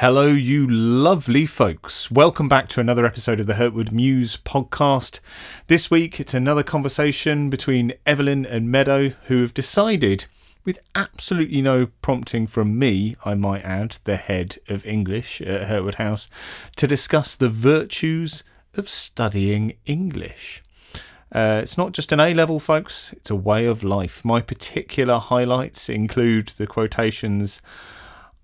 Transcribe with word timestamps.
Hello, 0.00 0.26
you 0.26 0.66
lovely 0.68 1.46
folks. 1.46 2.10
Welcome 2.10 2.50
back 2.50 2.68
to 2.68 2.80
another 2.80 3.06
episode 3.06 3.40
of 3.40 3.46
the 3.46 3.54
Hurtwood 3.54 3.92
Muse 3.92 4.36
podcast. 4.36 5.20
This 5.68 5.90
week, 5.90 6.20
it's 6.20 6.34
another 6.34 6.62
conversation 6.62 7.48
between 7.48 7.94
Evelyn 8.04 8.44
and 8.44 8.70
Meadow, 8.70 9.08
who 9.28 9.40
have 9.40 9.54
decided, 9.54 10.26
with 10.66 10.80
absolutely 10.94 11.62
no 11.62 11.86
prompting 12.02 12.46
from 12.46 12.78
me, 12.78 13.16
I 13.24 13.32
might 13.36 13.64
add, 13.64 13.96
the 14.04 14.16
head 14.16 14.58
of 14.68 14.84
English 14.84 15.40
at 15.40 15.66
Hurtwood 15.66 15.94
House, 15.94 16.28
to 16.76 16.86
discuss 16.86 17.34
the 17.34 17.48
virtues 17.48 18.44
of 18.74 18.90
studying 18.90 19.78
English. 19.86 20.62
Uh, 21.32 21.60
it's 21.62 21.78
not 21.78 21.92
just 21.92 22.12
an 22.12 22.20
A 22.20 22.34
level, 22.34 22.60
folks, 22.60 23.14
it's 23.14 23.30
a 23.30 23.34
way 23.34 23.64
of 23.64 23.82
life. 23.82 24.26
My 24.26 24.42
particular 24.42 25.18
highlights 25.18 25.88
include 25.88 26.48
the 26.48 26.66
quotations 26.66 27.62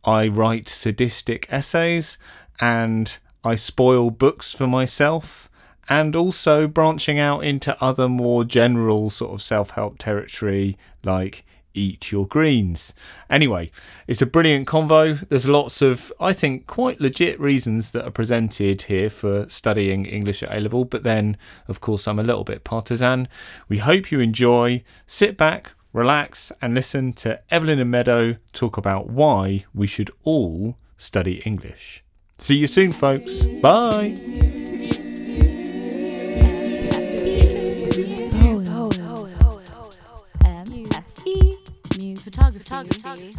I 0.04 0.28
write 0.28 0.68
sadistic 0.68 1.46
essays 1.50 2.18
and 2.60 3.18
I 3.44 3.56
spoil 3.56 4.10
books 4.10 4.54
for 4.54 4.66
myself, 4.66 5.50
and 5.88 6.14
also 6.14 6.68
branching 6.68 7.18
out 7.18 7.44
into 7.44 7.76
other 7.82 8.08
more 8.08 8.44
general 8.44 9.10
sort 9.10 9.32
of 9.32 9.42
self 9.42 9.70
help 9.70 9.98
territory 9.98 10.78
like 11.02 11.44
eat 11.74 12.12
your 12.12 12.26
greens. 12.26 12.94
Anyway, 13.30 13.70
it's 14.06 14.22
a 14.22 14.26
brilliant 14.26 14.68
convo. 14.68 15.26
There's 15.28 15.48
lots 15.48 15.82
of, 15.82 16.12
I 16.20 16.32
think, 16.32 16.66
quite 16.66 17.00
legit 17.00 17.40
reasons 17.40 17.90
that 17.92 18.04
are 18.06 18.10
presented 18.10 18.82
here 18.82 19.10
for 19.10 19.48
studying 19.48 20.04
English 20.06 20.42
at 20.42 20.54
A 20.56 20.60
level, 20.60 20.84
but 20.84 21.02
then, 21.02 21.36
of 21.68 21.80
course, 21.80 22.06
I'm 22.06 22.18
a 22.18 22.24
little 22.24 22.44
bit 22.44 22.62
partisan. 22.62 23.26
We 23.68 23.78
hope 23.78 24.12
you 24.12 24.20
enjoy. 24.20 24.84
Sit 25.06 25.36
back, 25.36 25.72
relax, 25.92 26.52
and 26.60 26.74
listen 26.74 27.12
to 27.12 27.40
Evelyn 27.52 27.78
and 27.78 27.90
Meadow 27.90 28.36
talk 28.52 28.76
about 28.76 29.08
why 29.08 29.64
we 29.74 29.86
should 29.86 30.10
all 30.24 30.78
study 30.96 31.42
English. 31.44 32.02
See 32.38 32.56
you 32.56 32.66
soon, 32.66 32.92
folks. 32.92 33.42
Bye. 33.60 34.14
Muse 41.98 42.22
Photography, 42.22 43.34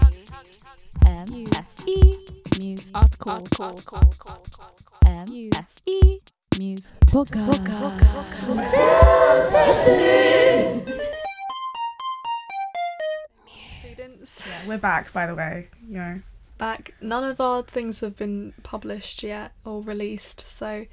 M-S-E, 1.05 2.19
Muse 2.59 2.91
Article, 2.93 3.47
M-S-E, 5.05 6.19
Muse 6.59 6.93
students 10.73 11.02
we're 14.67 14.77
back, 14.77 15.11
by 15.13 15.25
the 15.27 15.35
way. 15.35 15.67
You 15.87 15.97
know, 15.97 16.21
back. 16.57 16.93
None 17.01 17.23
of 17.23 17.39
our 17.41 17.63
things 17.63 17.99
have 18.01 18.15
been 18.17 18.53
published 18.63 19.23
yet 19.23 19.51
or 19.65 19.81
released, 19.81 20.47
so 20.47 20.85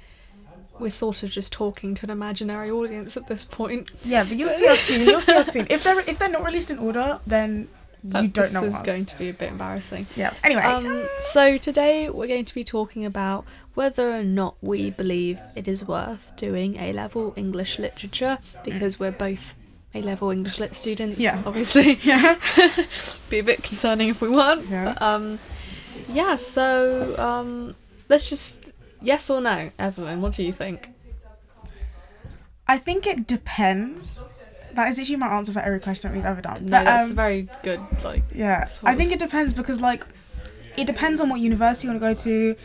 we're 0.79 0.89
sort 0.89 1.23
of 1.23 1.29
just 1.29 1.53
talking 1.53 1.93
to 1.95 2.05
an 2.05 2.09
imaginary 2.09 2.71
audience 2.71 3.15
at 3.17 3.27
this 3.27 3.43
point. 3.43 3.89
yeah, 4.03 4.23
but 4.23 4.37
you'll 4.37 4.49
see 4.49 4.67
us 4.67 4.79
soon. 4.79 5.07
You'll 5.07 5.21
see 5.21 5.33
us 5.35 5.47
soon. 5.53 5.67
If 5.69 5.83
they're 5.83 5.99
if 5.99 6.17
they're 6.19 6.29
not 6.29 6.43
released 6.45 6.71
in 6.71 6.79
order, 6.79 7.19
then 7.27 7.67
you 8.03 8.09
That- 8.11 8.33
don't 8.33 8.43
this 8.45 8.53
know 8.53 8.63
is 8.63 8.73
us. 8.75 8.81
going 8.83 9.05
to 9.05 9.17
be 9.19 9.29
a 9.29 9.33
bit 9.33 9.49
embarrassing. 9.51 10.07
Yeah. 10.15 10.33
Anyway, 10.43 10.63
Um, 10.63 11.07
so 11.19 11.57
today 11.59 12.09
we're 12.09 12.27
going 12.27 12.45
to 12.45 12.55
be 12.55 12.63
talking 12.63 13.05
about 13.05 13.45
whether 13.75 14.11
or 14.11 14.23
not 14.23 14.55
we 14.61 14.89
believe 14.89 15.39
it 15.55 15.67
is 15.67 15.85
worth 15.87 16.33
doing 16.35 16.77
A 16.77 16.93
level 16.93 17.33
English 17.37 17.77
literature 17.77 18.39
because 18.65 18.99
we're 18.99 19.11
both 19.11 19.53
A 19.93 20.01
level 20.01 20.31
English 20.31 20.59
lit 20.59 20.75
students. 20.75 21.19
Yeah. 21.19 21.41
obviously. 21.45 21.93
yeah, 22.03 22.39
be 23.29 23.39
a 23.39 23.43
bit 23.43 23.61
concerning 23.63 24.09
if 24.09 24.21
we 24.21 24.29
weren't. 24.29 24.67
Yeah. 24.67 24.93
But, 24.93 25.01
um, 25.01 25.39
yeah. 26.09 26.35
So 26.37 27.15
um, 27.17 27.75
let's 28.07 28.29
just 28.29 28.71
yes 29.01 29.29
or 29.29 29.41
no, 29.41 29.71
Evelyn. 29.77 30.21
What 30.21 30.33
do 30.33 30.45
you 30.45 30.53
think? 30.53 30.89
I 32.67 32.77
think 32.77 33.05
it 33.05 33.27
depends. 33.27 34.27
That 34.73 34.87
is 34.87 34.97
actually 34.97 35.17
my 35.17 35.27
answer 35.27 35.51
for 35.51 35.59
every 35.59 35.81
question 35.81 36.09
that 36.09 36.15
we've 36.15 36.25
ever 36.25 36.41
done. 36.41 36.65
No, 36.65 36.77
But, 36.77 36.85
that's 36.85 37.09
um, 37.09 37.15
very 37.17 37.49
good. 37.61 37.81
Like 38.03 38.23
Yeah, 38.33 38.65
I 38.83 38.95
think 38.95 39.11
it 39.11 39.19
depends 39.19 39.53
because 39.53 39.81
like 39.81 40.05
it 40.77 40.87
depends 40.87 41.19
on 41.19 41.27
what 41.27 41.41
university 41.41 41.87
you 41.87 41.91
want 41.91 42.01
to 42.01 42.07
go 42.07 42.13
to. 42.31 42.55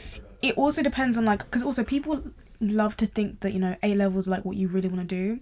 It 0.42 0.56
also 0.56 0.82
depends 0.82 1.18
on 1.18 1.24
like 1.24 1.40
because 1.40 1.64
also 1.64 1.82
people 1.82 2.22
love 2.60 2.96
to 2.98 3.06
think 3.06 3.40
that 3.40 3.52
you 3.52 3.58
know 3.58 3.74
A 3.82 3.94
levels 3.94 4.28
like 4.28 4.44
what 4.44 4.56
you 4.56 4.68
really 4.68 4.88
want 4.88 5.08
to 5.08 5.14
do, 5.16 5.40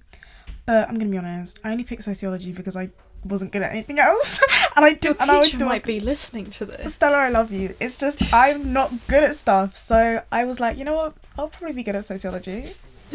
but 0.66 0.88
I'm 0.88 0.94
gonna 0.96 1.10
be 1.10 1.18
honest. 1.18 1.60
I 1.64 1.70
only 1.72 1.84
picked 1.84 2.02
sociology 2.04 2.52
because 2.52 2.76
I 2.76 2.90
wasn't 3.24 3.52
good 3.52 3.62
at 3.62 3.70
anything 3.72 3.98
else, 3.98 4.42
and 4.76 4.84
I 4.84 4.94
do. 4.94 5.08
your 5.08 5.16
and 5.20 5.30
I 5.30 5.42
teacher 5.44 5.56
was- 5.58 5.64
might 5.66 5.84
be 5.84 6.00
listening 6.00 6.50
to 6.50 6.64
this. 6.66 6.94
Stella, 6.94 7.16
I 7.18 7.28
love 7.30 7.50
you. 7.52 7.74
It's 7.80 7.96
just 7.96 8.32
I'm 8.34 8.72
not 8.72 8.92
good 9.08 9.24
at 9.24 9.34
stuff, 9.36 9.76
so 9.76 10.22
I 10.32 10.44
was 10.44 10.60
like, 10.60 10.76
you 10.76 10.84
know 10.84 10.94
what? 10.94 11.14
I'll 11.38 11.48
probably 11.48 11.72
be 11.74 11.82
good 11.82 11.96
at 11.96 12.04
sociology. 12.04 12.74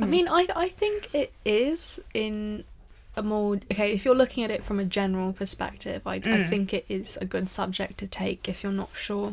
I 0.00 0.06
mean, 0.06 0.26
I 0.28 0.48
I 0.56 0.68
think 0.68 1.10
it 1.14 1.32
is 1.44 2.00
in 2.14 2.64
a 3.16 3.22
more 3.22 3.54
okay. 3.70 3.92
If 3.92 4.04
you're 4.04 4.14
looking 4.16 4.42
at 4.42 4.50
it 4.50 4.64
from 4.64 4.80
a 4.80 4.84
general 4.84 5.32
perspective, 5.32 6.02
I 6.06 6.14
I 6.16 6.18
Mm. 6.20 6.48
think 6.50 6.74
it 6.74 6.84
is 6.88 7.16
a 7.18 7.24
good 7.24 7.48
subject 7.48 7.98
to 7.98 8.06
take 8.08 8.48
if 8.48 8.62
you're 8.64 8.72
not 8.72 8.90
sure. 8.94 9.32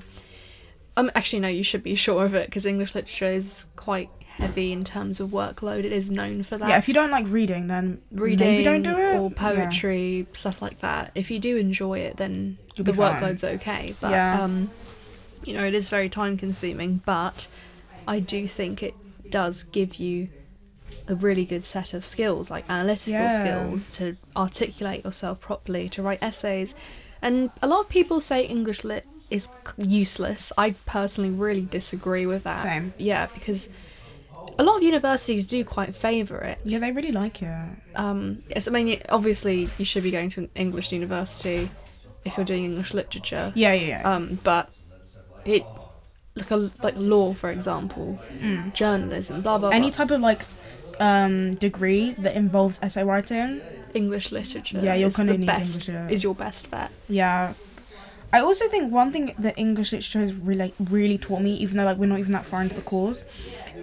Um, 0.97 1.09
actually, 1.15 1.39
no, 1.39 1.47
you 1.47 1.63
should 1.63 1.83
be 1.83 1.95
sure 1.95 2.25
of 2.25 2.35
it 2.35 2.45
because 2.47 2.65
English 2.65 2.93
literature 2.93 3.25
is 3.31 3.67
quite 3.75 4.09
heavy 4.41 4.71
in 4.71 4.83
terms 4.83 5.19
of 5.19 5.29
workload. 5.29 5.79
It 5.83 5.91
is 5.91 6.11
known 6.11 6.43
for 6.43 6.57
that. 6.57 6.67
Yeah, 6.69 6.77
if 6.77 6.87
you 6.87 6.93
don't 6.93 7.11
like 7.11 7.25
reading, 7.29 7.67
then 7.67 8.01
reading 8.11 8.47
maybe 8.47 8.63
don't 8.63 8.81
do 8.83 8.97
it. 8.97 9.15
or 9.19 9.29
Yeah. 9.29 9.35
poetry 9.53 10.27
stuff 10.33 10.61
like 10.61 10.79
that 10.79 11.11
if 11.15 11.29
you 11.31 11.39
do 11.39 11.57
enjoy 11.57 11.99
it 11.99 12.17
then 12.17 12.57
You'll 12.75 12.85
the 12.85 12.93
workload's 12.93 13.43
okay 13.43 13.93
but 14.01 14.11
Yeah. 14.11 14.41
um 14.43 14.69
you 15.43 15.53
know 15.53 15.63
it 15.65 15.73
is 15.73 15.89
very 15.89 16.09
time 16.09 16.37
consuming 16.37 17.01
but 17.05 17.47
i 18.07 18.19
do 18.19 18.47
think 18.47 18.81
it 18.83 18.95
does 19.29 19.63
give 19.63 19.95
you 19.95 20.29
a 21.07 21.15
really 21.15 21.45
good 21.45 21.63
set 21.63 21.93
of 21.93 22.05
skills 22.05 22.49
like 22.51 22.65
analytical 22.69 23.13
Yeah. 23.21 23.27
skills 23.41 23.95
to 23.97 24.17
articulate 24.35 25.03
yourself 25.05 25.39
properly 25.39 25.89
to 25.89 26.01
write 26.01 26.19
essays 26.21 26.75
and 27.21 27.49
a 27.61 27.67
lot 27.67 27.81
of 27.81 27.89
people 27.89 28.19
say 28.19 28.45
english 28.45 28.83
lit 28.83 29.05
is 29.29 29.49
useless 29.77 30.51
i 30.57 30.71
personally 30.85 31.29
really 31.31 31.65
disagree 31.79 32.25
with 32.25 32.43
that 32.43 32.61
Same. 32.61 32.93
yeah 32.97 33.27
because 33.33 33.69
a 34.59 34.63
lot 34.63 34.77
of 34.77 34.83
universities 34.83 35.47
do 35.47 35.63
quite 35.63 35.95
favour 35.95 36.39
it 36.41 36.59
Yeah, 36.63 36.79
they 36.79 36.91
really 36.91 37.11
like 37.11 37.41
it. 37.41 37.69
um, 37.95 38.43
yes, 38.49 38.67
I 38.67 38.71
mean, 38.71 38.99
obviously, 39.09 39.69
you 39.77 39.85
should 39.85 40.03
be 40.03 40.11
going 40.11 40.29
to 40.29 40.41
an 40.41 40.49
English 40.55 40.91
university 40.91 41.69
if 42.25 42.37
you're 42.37 42.45
doing 42.45 42.65
English 42.65 42.93
literature. 42.93 43.51
Yeah, 43.55 43.73
yeah, 43.73 43.87
yeah. 43.87 44.11
Um, 44.11 44.39
but 44.43 44.69
it, 45.45 45.65
like 46.35 46.51
a 46.51 46.71
like 46.83 46.93
law, 46.97 47.33
for 47.33 47.49
example, 47.49 48.19
journalism, 48.73 49.41
blah 49.41 49.57
blah. 49.57 49.71
Mm. 49.71 49.75
Any 49.75 49.87
blah. 49.89 49.97
type 49.97 50.11
of 50.11 50.21
like 50.21 50.41
um 50.99 51.55
degree 51.55 52.11
that 52.19 52.35
involves 52.35 52.79
essay 52.83 53.03
writing. 53.03 53.61
English 53.93 54.31
literature. 54.31 54.79
Yeah, 54.81 54.93
you're 54.93 55.07
is 55.07 55.17
gonna 55.17 55.33
the 55.33 55.37
need 55.39 55.47
best. 55.47 55.89
English. 55.89 56.11
Is 56.11 56.23
your 56.23 56.35
best 56.35 56.71
bet. 56.71 56.91
Yeah. 57.09 57.53
I 58.33 58.39
also 58.39 58.67
think 58.67 58.91
one 58.91 59.11
thing 59.11 59.33
that 59.39 59.55
English 59.57 59.91
literature 59.91 60.19
has 60.19 60.33
really 60.33 60.73
really 60.79 61.17
taught 61.17 61.41
me, 61.41 61.53
even 61.55 61.77
though 61.77 61.83
like 61.85 61.97
we're 61.97 62.05
not 62.05 62.19
even 62.19 62.31
that 62.33 62.45
far 62.45 62.61
into 62.61 62.75
the 62.75 62.81
course, 62.81 63.25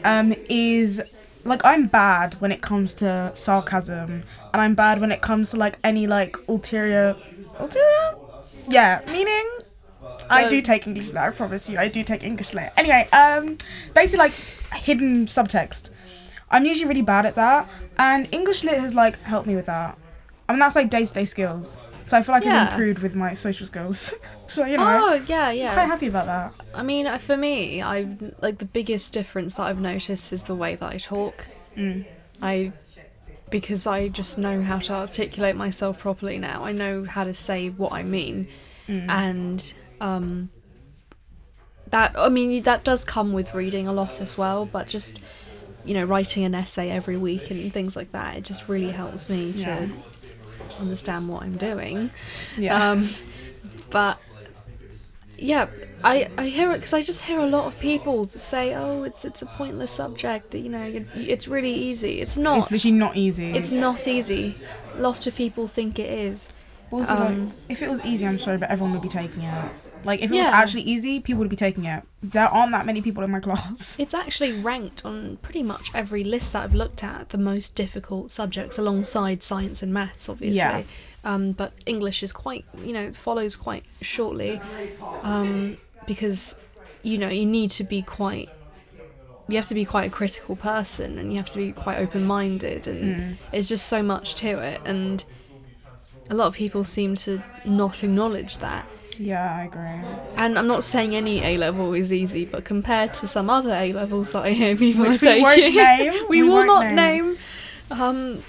um, 0.05 0.35
is 0.49 1.03
like 1.45 1.65
I'm 1.65 1.87
bad 1.87 2.35
when 2.41 2.51
it 2.53 2.63
comes 2.63 2.95
to 2.97 3.33
sarcasm, 3.35 4.23
and 4.53 4.63
I'm 4.63 4.75
bad 4.75 5.01
when 5.01 5.13
it 5.13 5.21
comes 5.21 5.51
to 5.51 5.57
like 5.57 5.79
any 5.85 6.07
like 6.07 6.37
ulterior, 6.49 7.17
ulterior, 7.59 8.15
yeah, 8.69 9.01
meaning. 9.09 9.49
I 10.31 10.47
do 10.49 10.61
take 10.61 10.87
English 10.87 11.07
lit. 11.09 11.17
I 11.17 11.31
promise 11.31 11.71
you, 11.71 11.79
I 11.79 11.89
do 11.89 12.05
take 12.05 12.23
English 12.23 12.53
lit. 12.53 12.71
Anyway, 12.77 13.09
um, 13.13 13.57
basically 13.95 14.27
like 14.27 14.33
hidden 14.75 15.25
subtext. 15.25 15.91
I'm 16.51 16.67
usually 16.67 16.87
really 16.89 17.03
bad 17.03 17.25
at 17.25 17.35
that, 17.37 17.69
and 17.99 18.29
English 18.31 18.63
lit 18.63 18.79
has 18.79 18.95
like 18.95 19.21
helped 19.23 19.47
me 19.47 19.57
with 19.57 19.67
that. 19.67 19.97
I 20.49 20.53
mean, 20.53 20.61
that's 20.61 20.77
like 20.77 20.91
day 20.91 21.05
to 21.05 21.15
day 21.15 21.25
skills. 21.25 21.79
So 22.05 22.17
I 22.17 22.23
feel 22.23 22.35
like 22.35 22.45
Yeah. 22.45 22.63
I've 22.63 22.73
improved 22.73 23.03
with 23.03 23.15
my 23.15 23.33
social 23.35 23.67
skills. 23.67 24.15
so 24.49 24.65
you 24.67 24.77
know, 24.77 24.85
Oh 24.87 25.15
yeah, 25.29 25.49
I'm 25.49 25.57
yeah. 25.57 25.75
quite 25.75 25.87
happy 25.87 26.09
about 26.09 26.27
that. 26.27 26.53
I 26.75 26.83
mean, 26.83 27.07
uh, 27.07 27.19
for 27.19 27.37
me, 27.37 27.81
I 27.83 28.17
like 28.41 28.59
the 28.59 28.65
biggest 28.65 29.13
difference 29.13 29.55
that 29.55 29.63
I've 29.65 29.81
noticed 29.81 30.33
is 30.33 30.43
the 30.45 30.55
way 30.55 30.75
that 30.75 30.87
I 30.93 30.97
talk. 30.99 31.47
Mm. 31.77 32.05
I 32.43 32.73
because 33.51 33.87
I 33.87 34.09
just 34.09 34.37
know 34.39 34.61
how 34.63 34.79
to 34.79 34.93
articulate 34.95 35.57
myself 35.57 35.99
properly 35.99 36.39
now. 36.39 36.65
I 36.65 36.73
know 36.73 37.05
how 37.05 37.25
to 37.25 37.33
say 37.33 37.69
what 37.71 37.93
I 37.93 38.03
mean, 38.03 38.49
Mm. 38.89 39.09
and 39.09 39.75
um, 40.01 40.49
that 41.91 42.15
I 42.19 42.29
mean 42.29 42.63
that 42.63 42.85
does 42.85 43.05
come 43.05 43.33
with 43.33 43.55
reading 43.55 43.87
a 43.87 43.93
lot 43.93 44.21
as 44.21 44.37
well. 44.39 44.67
But 44.67 44.89
just 44.89 45.19
you 45.85 45.95
know, 45.95 46.05
writing 46.05 46.45
an 46.45 46.55
essay 46.55 46.91
every 46.91 47.17
week 47.17 47.51
and 47.51 47.73
things 47.73 47.97
like 47.97 48.13
that, 48.13 48.37
it 48.37 48.45
just 48.45 48.69
really 48.69 48.91
helps 48.91 49.31
me 49.31 49.53
to 49.55 49.61
Yeah. 49.61 49.89
understand 50.81 51.29
what 51.29 51.43
I'm 51.43 51.57
doing. 51.57 52.11
Yeah. 52.59 52.91
Um, 52.91 53.09
but 53.91 54.19
yeah, 55.39 55.67
I 56.03 56.29
I 56.37 56.47
hear 56.49 56.73
it 56.73 56.79
because 56.79 56.95
I 56.95 57.03
just 57.03 57.23
hear 57.23 57.39
a 57.39 57.47
lot 57.47 57.67
of 57.67 57.79
people 57.79 58.29
say, 58.29 58.75
"Oh, 58.75 59.05
it's 59.05 59.25
it's 59.25 59.43
a 59.43 59.47
pointless 59.47 59.93
subject. 59.93 60.55
You 60.55 60.69
know, 60.69 60.83
it, 60.83 61.07
it's 61.15 61.49
really 61.49 61.73
easy. 61.73 62.21
It's 62.21 62.37
not. 62.37 62.59
it's 62.59 62.71
literally 62.71 62.97
not 62.97 63.17
easy. 63.17 63.53
It's 63.53 63.73
not 63.73 64.07
easy. 64.09 64.57
Lots 64.97 65.27
of 65.27 65.35
people 65.35 65.69
think 65.69 65.99
it 65.99 66.11
is. 66.11 66.51
also 66.91 67.15
um, 67.15 67.47
like, 67.47 67.55
if 67.69 67.83
it 67.83 67.89
was 67.89 68.05
easy, 68.05 68.27
I'm 68.27 68.39
sorry, 68.39 68.59
but 68.59 68.71
everyone 68.71 68.93
would 68.93 69.03
be 69.03 69.09
taking 69.09 69.43
it. 69.43 69.71
Like 70.05 70.21
if 70.21 70.31
it 70.31 70.37
was 70.37 70.47
actually 70.47 70.83
easy, 70.83 71.21
people 71.21 71.41
would 71.41 71.49
be 71.49 71.57
taking 71.57 71.85
it. 71.85 72.03
There 72.23 72.47
aren't 72.49 72.73
that 72.73 72.87
many 72.87 73.03
people 73.03 73.23
in 73.25 73.31
my 73.31 73.41
class. 73.47 73.99
It's 73.99 74.15
actually 74.15 74.53
ranked 74.53 75.05
on 75.05 75.39
pretty 75.43 75.63
much 75.63 75.95
every 75.95 76.25
list 76.25 76.53
that 76.53 76.65
I've 76.65 76.75
looked 76.75 77.05
at 77.05 77.31
the 77.31 77.39
most 77.39 77.77
difficult 77.77 78.31
subjects 78.31 78.79
alongside 78.79 79.43
science 79.43 79.83
and 79.83 79.93
maths, 79.93 80.29
obviously. 80.29 80.57
Yeah. 80.57 80.83
Um, 81.25 81.53
but 81.53 81.73
English 81.85 82.23
is 82.23 82.33
quite, 82.33 82.65
you 82.83 82.93
know, 82.93 83.03
it 83.03 83.17
follows 83.17 83.57
quite 83.57 83.85
shortly 84.01 84.61
um, 85.23 85.77
because, 86.07 86.59
you 87.03 87.19
know, 87.19 87.29
you 87.29 87.47
need 87.47 87.71
to 87.73 87.85
be 87.85 88.03
quite. 88.03 88.49
You 89.51 89.57
have 89.57 89.67
to 89.69 89.75
be 89.75 89.87
quite 89.87 90.07
a 90.07 90.11
critical 90.11 90.57
person 90.57 91.19
and 91.19 91.33
you 91.33 91.39
have 91.39 91.47
to 91.47 91.59
be 91.59 91.73
quite 91.73 91.99
open 91.99 92.25
minded, 92.25 92.87
and 92.87 93.39
it's 93.51 93.67
just 93.69 93.87
so 93.87 94.03
much 94.03 94.35
to 94.37 94.59
it. 94.59 94.81
And 94.85 95.25
a 96.31 96.35
lot 96.35 96.49
of 96.49 96.55
people 96.55 96.85
seem 96.85 97.15
to 97.17 97.43
not 97.65 98.05
acknowledge 98.05 98.59
that. 98.59 98.87
Yeah, 99.19 99.57
I 99.57 99.65
agree. 99.65 100.09
And 100.37 100.59
I'm 100.59 100.67
not 100.67 100.85
saying 100.85 101.15
any 101.15 101.43
A 101.43 101.59
level 101.59 101.93
is 101.95 102.13
easy, 102.13 102.45
but 102.45 102.65
compared 102.65 103.15
to 103.15 103.27
some 103.27 103.51
other 103.51 103.73
A 103.73 103.93
levels 103.93 104.33
that 104.33 104.45
I 104.45 104.51
hear 104.53 104.77
people 104.85 105.05
Which 105.09 105.23
are 105.25 105.35
we 105.35 105.43
won't 105.43 105.75
name, 105.75 106.23
we, 106.29 106.43
will 106.43 106.51
won't 106.51 106.67
not 106.67 106.93
name. 106.95 107.39
Um, 107.91 108.43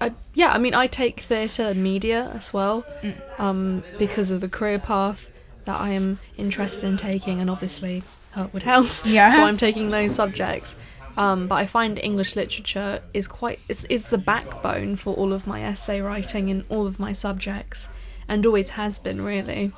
I, 0.00 0.12
yeah, 0.34 0.52
I 0.52 0.58
mean, 0.58 0.74
I 0.74 0.86
take 0.86 1.20
theatre 1.20 1.64
and 1.64 1.82
media 1.82 2.30
as 2.34 2.52
well, 2.52 2.84
Mm. 3.02 3.40
um, 3.40 3.84
because 3.98 4.30
of 4.30 4.40
the 4.40 4.48
career 4.48 4.78
path 4.78 5.32
that 5.64 5.80
I 5.80 5.90
am 5.90 6.18
interested 6.36 6.86
in 6.86 6.96
taking, 6.96 7.40
and 7.40 7.48
obviously 7.50 8.02
Hurtwood 8.34 8.62
House. 8.62 9.04
Yeah. 9.18 9.30
So 9.32 9.42
I'm 9.42 9.56
taking 9.56 9.88
those 9.88 10.14
subjects. 10.14 10.76
Um, 11.16 11.46
but 11.46 11.56
I 11.56 11.66
find 11.66 11.98
English 11.98 12.36
literature 12.36 13.00
is 13.12 13.28
quite 13.28 13.60
it's, 13.68 13.84
it's 13.90 14.06
the 14.08 14.16
backbone 14.16 14.96
for 14.96 15.12
all 15.14 15.34
of 15.34 15.46
my 15.46 15.62
essay 15.62 16.00
writing 16.00 16.48
in 16.48 16.64
all 16.70 16.86
of 16.86 16.98
my 16.98 17.12
subjects, 17.12 17.90
and 18.28 18.46
always 18.46 18.70
has 18.70 18.98
been 18.98 19.20
really. 19.20 19.72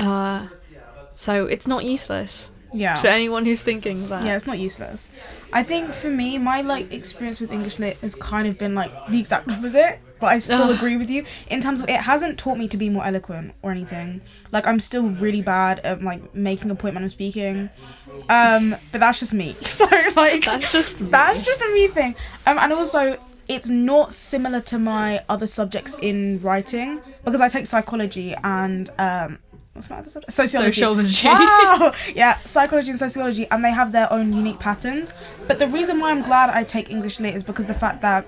Uh, 0.00 0.48
so 1.12 1.46
it's 1.46 1.66
not 1.66 1.84
useless 1.84 2.50
Yeah. 2.72 2.94
for 2.96 3.08
anyone 3.08 3.44
who's 3.44 3.62
thinking 3.62 4.08
that. 4.08 4.24
Yeah, 4.24 4.36
it's 4.36 4.46
not 4.46 4.58
useless. 4.58 5.08
I 5.52 5.62
think 5.62 5.92
for 5.92 6.08
me, 6.10 6.38
my 6.38 6.60
like 6.62 6.92
experience 6.92 7.40
with 7.40 7.52
English 7.52 7.78
lit 7.78 7.96
has 7.98 8.14
kind 8.14 8.46
of 8.48 8.56
been 8.58 8.74
like 8.74 8.90
the 9.08 9.18
exact 9.20 9.48
opposite. 9.48 10.00
But 10.20 10.26
I 10.26 10.38
still 10.38 10.68
agree 10.70 10.98
with 10.98 11.08
you 11.08 11.24
in 11.48 11.62
terms 11.62 11.80
of 11.80 11.88
it 11.88 11.96
hasn't 12.00 12.38
taught 12.38 12.58
me 12.58 12.68
to 12.68 12.76
be 12.76 12.90
more 12.90 13.06
eloquent 13.06 13.54
or 13.62 13.70
anything. 13.70 14.20
Like 14.52 14.66
I'm 14.66 14.78
still 14.78 15.04
really 15.08 15.40
bad 15.40 15.78
at 15.80 16.02
like 16.02 16.34
making 16.34 16.70
a 16.70 16.74
point 16.74 16.94
when 16.94 17.02
I'm 17.02 17.08
speaking. 17.08 17.70
Um, 18.28 18.76
but 18.92 19.00
that's 19.00 19.18
just 19.18 19.32
me. 19.34 19.56
So 19.62 19.86
like 20.16 20.44
That's 20.44 20.72
just 20.72 21.00
me. 21.00 21.08
that's 21.10 21.46
just 21.46 21.62
a 21.62 21.68
me 21.72 21.88
thing. 21.88 22.14
Um, 22.46 22.58
and 22.58 22.70
also 22.72 23.16
it's 23.48 23.70
not 23.70 24.12
similar 24.12 24.60
to 24.60 24.78
my 24.78 25.24
other 25.30 25.46
subjects 25.46 25.96
in 26.02 26.38
writing 26.42 27.00
because 27.24 27.40
I 27.40 27.48
take 27.48 27.64
psychology 27.66 28.34
and 28.44 28.90
um, 28.98 29.38
what's 29.88 30.16
my? 30.16 30.22
Sociology. 30.28 30.72
Sociology. 30.72 31.26
Wow. 31.28 31.92
yeah, 32.14 32.38
psychology 32.44 32.90
and 32.90 32.98
sociology, 32.98 33.46
and 33.50 33.64
they 33.64 33.72
have 33.72 33.92
their 33.92 34.12
own 34.12 34.32
unique 34.32 34.58
patterns. 34.58 35.14
But 35.46 35.58
the 35.58 35.68
reason 35.68 36.00
why 36.00 36.10
I'm 36.10 36.22
glad 36.22 36.50
I 36.50 36.64
take 36.64 36.90
English 36.90 37.20
lit 37.20 37.34
is 37.34 37.44
because 37.44 37.66
the 37.66 37.74
fact 37.74 38.00
that 38.02 38.26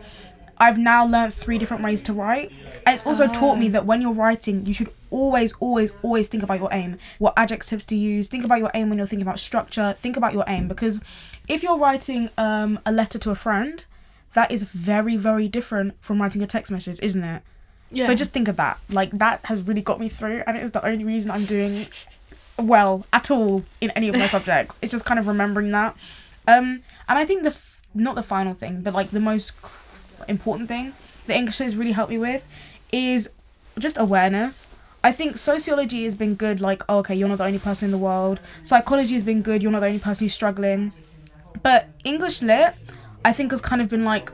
I've 0.59 0.79
now 0.79 1.05
learned 1.05 1.35
three 1.35 1.59
different 1.59 1.83
ways 1.83 2.03
to 2.03 2.13
write. 2.13 2.53
And 2.87 2.95
it's 2.95 3.05
also 3.05 3.27
taught 3.27 3.59
me 3.59 3.69
that 3.71 3.85
when 3.85 4.01
you're 4.01 4.13
writing, 4.13 4.65
you 4.65 4.73
should 4.73 4.91
always, 5.11 5.55
always, 5.55 5.93
always 6.03 6.29
think 6.29 6.43
about 6.43 6.61
your 6.61 6.69
aim. 6.73 6.99
What 7.19 7.35
adjectives 7.37 7.85
to 7.87 7.97
use. 7.97 8.29
Think 8.29 8.45
about 8.45 8.61
your 8.61 8.71
aim 8.75 8.89
when 8.89 8.99
you're 8.99 9.07
thinking 9.07 9.27
about 9.27 9.41
structure. 9.41 9.93
Think 9.97 10.17
about 10.17 10.33
your 10.33 10.45
aim 10.47 10.69
because 10.69 11.03
if 11.49 11.63
you're 11.63 11.79
writing 11.79 12.31
um, 12.39 12.79
a 12.87 12.93
letter 12.93 13.19
to 13.19 13.31
a 13.31 13.35
friend, 13.35 13.85
that 14.35 14.51
is 14.51 14.63
very, 14.63 15.17
very 15.17 15.49
different 15.49 15.95
from 16.01 16.23
writing 16.23 16.43
a 16.43 16.47
text 16.47 16.71
message, 16.71 17.01
isn't 17.03 17.25
it? 17.25 17.43
Yeah. 17.93 18.07
So 18.07 18.15
just 18.15 18.33
think 18.33 18.49
of 18.49 18.57
that. 18.57 18.79
Like 18.91 19.11
that 19.19 19.45
has 19.45 19.63
really 19.63 19.83
got 19.83 20.01
me 20.01 20.09
through, 20.09 20.43
and 20.47 20.57
it 20.57 20.63
is 20.63 20.73
the 20.73 20.85
only 20.85 21.05
reason 21.05 21.31
I'm 21.31 21.45
doing 21.45 21.87
well 22.59 23.07
at 23.13 23.31
all 23.31 23.65
in 23.81 23.91
any 23.91 24.09
of 24.09 24.17
my 24.17 24.27
subjects. 24.37 24.79
It's 24.83 24.93
just 24.93 25.05
kind 25.05 25.21
of 25.21 25.27
remembering 25.27 25.71
that. 25.73 25.97
Um, 26.49 26.83
and 27.09 27.19
I 27.19 27.25
think 27.25 27.43
the 27.43 27.51
f- 27.51 27.83
not 27.95 28.15
the 28.15 28.23
final 28.23 28.55
thing, 28.55 28.83
but 28.83 28.95
like 28.95 29.11
the 29.11 29.21
most 29.21 29.53
important 30.29 30.69
thing 30.69 30.95
that 31.27 31.37
English 31.37 31.59
has 31.59 31.77
really 31.77 31.93
helped 31.93 32.11
me 32.11 32.19
with 32.19 32.47
is 32.91 33.31
just 33.79 33.99
awareness. 33.99 34.67
I 35.05 35.11
think 35.11 35.37
sociology 35.37 36.05
has 36.05 36.15
been 36.15 36.35
good, 36.37 36.61
like, 36.61 36.83
oh, 36.89 36.99
okay, 36.99 37.15
you're 37.15 37.29
not 37.29 37.39
the 37.39 37.45
only 37.45 37.59
person 37.59 37.87
in 37.87 37.91
the 37.91 37.99
world. 37.99 38.39
Psychology 38.63 39.15
has 39.15 39.25
been 39.25 39.43
good, 39.43 39.63
you're 39.63 39.73
not 39.73 39.81
the 39.81 39.87
only 39.87 39.99
person 39.99 40.25
who's 40.25 40.35
struggling. 40.35 40.93
But 41.63 41.89
English 42.05 42.41
lit, 42.41 42.75
I 43.25 43.33
think, 43.33 43.51
has 43.51 43.61
kind 43.61 43.83
of 43.83 43.89
been 43.89 44.05
like, 44.05 44.31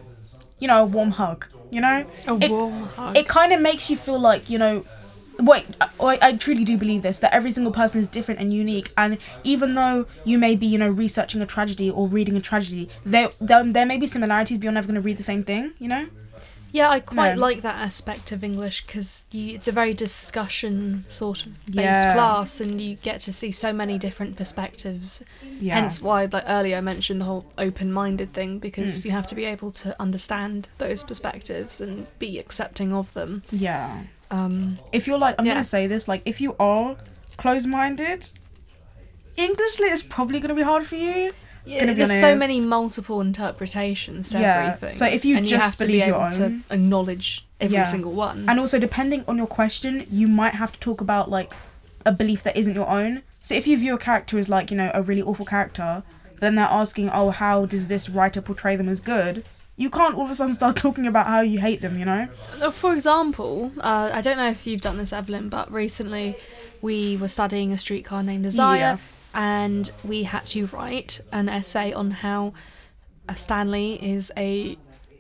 you 0.59 0.69
know, 0.69 0.83
a 0.83 0.85
warm 0.85 1.13
hug, 1.13 1.47
you 1.71 1.81
know? 1.81 2.07
a 2.27 2.35
it- 2.37 2.51
warm 2.51 2.83
hug. 2.97 3.17
it 3.17 3.27
kind 3.29 3.53
of 3.53 3.61
makes 3.61 3.89
you 3.91 3.97
feel 3.97 4.19
like 4.19 4.49
you 4.51 4.59
know 4.59 4.85
wait 5.41 5.65
I, 6.01 6.19
I 6.21 6.37
truly 6.37 6.65
do 6.65 6.77
believe 6.77 7.03
this 7.03 7.21
that 7.21 7.33
every 7.33 7.53
single 7.53 7.73
person 7.73 8.01
is 8.01 8.09
different 8.09 8.41
and 8.41 8.53
unique 8.53 8.93
and 8.97 9.19
even 9.45 9.75
though 9.75 10.07
you 10.25 10.37
may 10.37 10.57
be 10.57 10.67
you 10.67 10.79
know 10.79 10.89
researching 10.89 11.41
a 11.41 11.47
tragedy 11.47 11.89
or 11.91 12.09
reading 12.09 12.37
a 12.37 12.41
tragedy 12.41 12.89
there 13.05 13.31
there, 13.41 13.63
there 13.63 13.87
may 13.87 13.99
be 13.99 14.07
similarities 14.09 14.59
but 14.59 14.65
you're 14.65 14.73
never 14.73 14.89
going 14.89 14.97
to 14.97 15.01
read 15.01 15.17
the 15.17 15.23
same 15.23 15.45
thing 15.45 15.73
you 15.79 15.87
know 15.89 16.07
Yeah, 16.71 16.91
I 16.91 17.01
quite 17.01 17.35
No. 17.35 17.41
like 17.41 17.63
that 17.63 17.77
aspect 17.77 18.31
of 18.33 18.45
English 18.45 18.85
because 18.87 19.25
it's 19.33 19.67
a 19.69 19.73
very 19.73 19.95
discussion 19.95 21.05
sort 21.09 21.47
of 21.47 21.65
based 21.67 22.05
Yeah. 22.05 22.13
class, 22.13 22.61
and 22.61 22.79
you 22.81 22.97
get 22.97 23.21
to 23.23 23.33
see 23.33 23.53
so 23.53 23.73
many 23.73 23.99
different 23.99 24.37
perspectives. 24.37 25.23
yeah 25.61 25.75
Hence 25.75 26.03
why, 26.03 26.27
like 26.27 26.45
earlier, 26.47 26.77
I 26.77 26.81
mentioned 26.83 27.21
the 27.21 27.25
whole 27.25 27.47
open-minded 27.57 28.33
thing 28.33 28.59
because 28.59 29.01
Mm. 29.01 29.05
you 29.07 29.11
have 29.13 29.27
to 29.29 29.35
be 29.35 29.45
able 29.47 29.71
to 29.73 29.97
understand 30.01 30.69
those 30.79 31.03
perspectives 31.03 31.81
and 31.81 32.07
be 32.19 32.39
accepting 32.39 32.93
of 32.93 33.13
them. 33.15 33.43
yeah 33.51 34.03
Um, 34.31 34.79
if 34.93 35.07
you're 35.07 35.17
like 35.27 35.37
i'm 35.39 35.47
Yeah. 35.47 35.55
going 35.55 35.65
to 35.65 35.69
say 35.77 35.87
this 35.87 36.07
like 36.07 36.21
if 36.27 36.39
you 36.39 36.55
are 36.61 36.97
closed-minded 37.39 38.29
english 39.37 39.79
lit 39.81 39.93
is 39.93 40.03
probably 40.03 40.39
going 40.39 40.51
to 40.51 40.55
be 40.55 40.63
hard 40.63 40.85
for 40.87 40.97
you 40.97 41.31
yeah, 41.69 41.93
there's 41.93 42.21
so 42.21 42.35
many 42.35 42.61
multiple 42.61 43.21
interpretations 43.21 44.31
to 44.31 44.41
Yeah, 44.41 44.67
everything. 44.75 44.91
so 44.91 45.07
if 45.07 45.25
you 45.25 45.37
and 45.37 45.45
you 45.47 45.51
just 45.57 45.65
have 45.65 45.77
to 45.77 45.87
be 45.87 45.93
believe 45.99 46.09
your 46.09 46.17
able 46.21 46.31
to 46.31 46.61
acknowledge 46.71 47.45
every 47.61 47.77
Yeah. 47.77 47.85
single 47.85 48.13
one. 48.13 48.45
And 48.49 48.59
also, 48.59 48.79
depending 48.79 49.25
on 49.29 49.37
your 49.37 49.47
question, 49.47 50.07
you 50.11 50.27
might 50.29 50.55
have 50.55 50.73
to 50.73 50.79
talk 50.79 51.01
about 51.01 51.31
like 51.31 51.55
a 52.07 52.13
belief 52.13 52.43
that 52.45 52.57
isn't 52.57 52.75
your 52.75 52.89
own. 52.89 53.23
So 53.43 53.55
if 53.55 53.67
you 53.67 53.77
view 53.79 53.95
a 53.95 53.99
character 53.99 54.39
as 54.39 54.49
like 54.49 54.71
you 54.71 54.77
know 54.77 54.91
a 54.95 55.03
really 55.03 55.23
awful 55.23 55.47
character, 55.47 56.03
then 56.41 56.55
they're 56.55 56.65
asking, 56.83 57.11
oh, 57.11 57.31
how 57.31 57.67
does 57.67 57.89
this 57.89 58.09
writer 58.09 58.41
portray 58.41 58.77
them 58.77 58.89
as 58.89 59.01
good? 59.01 59.45
You 59.77 59.91
can't 59.91 60.15
all 60.17 60.25
of 60.25 60.31
a 60.31 60.35
sudden 60.35 60.55
start 60.55 60.77
talking 60.87 61.07
about 61.07 61.27
how 61.27 61.41
you 61.41 61.61
hate 61.61 61.81
them. 61.81 61.99
You 61.99 62.05
know? 62.05 62.29
Uh, 62.63 62.71
For 62.71 62.93
example, 62.93 63.73
uh, 63.81 64.11
I 64.13 64.21
don't 64.21 64.37
know 64.37 64.49
if 64.51 64.67
you've 64.67 64.81
done 64.81 64.99
this, 64.99 65.13
Evelyn, 65.13 65.49
but 65.49 65.71
recently 65.73 66.37
we 66.81 67.17
were 67.17 67.29
studying 67.29 67.73
a 67.73 67.77
streetcar 67.79 68.23
named 68.23 68.45
Desire, 68.45 68.79
Yeah. 68.79 68.97
And 69.35 69.91
we 70.05 70.25
had 70.25 70.45
to 70.47 70.67
write 70.67 71.21
an 71.33 71.49
essay 71.49 71.93
on 71.93 72.11
how 72.11 72.53
Stanley 73.35 73.95
is 74.03 74.33
a 74.37 74.77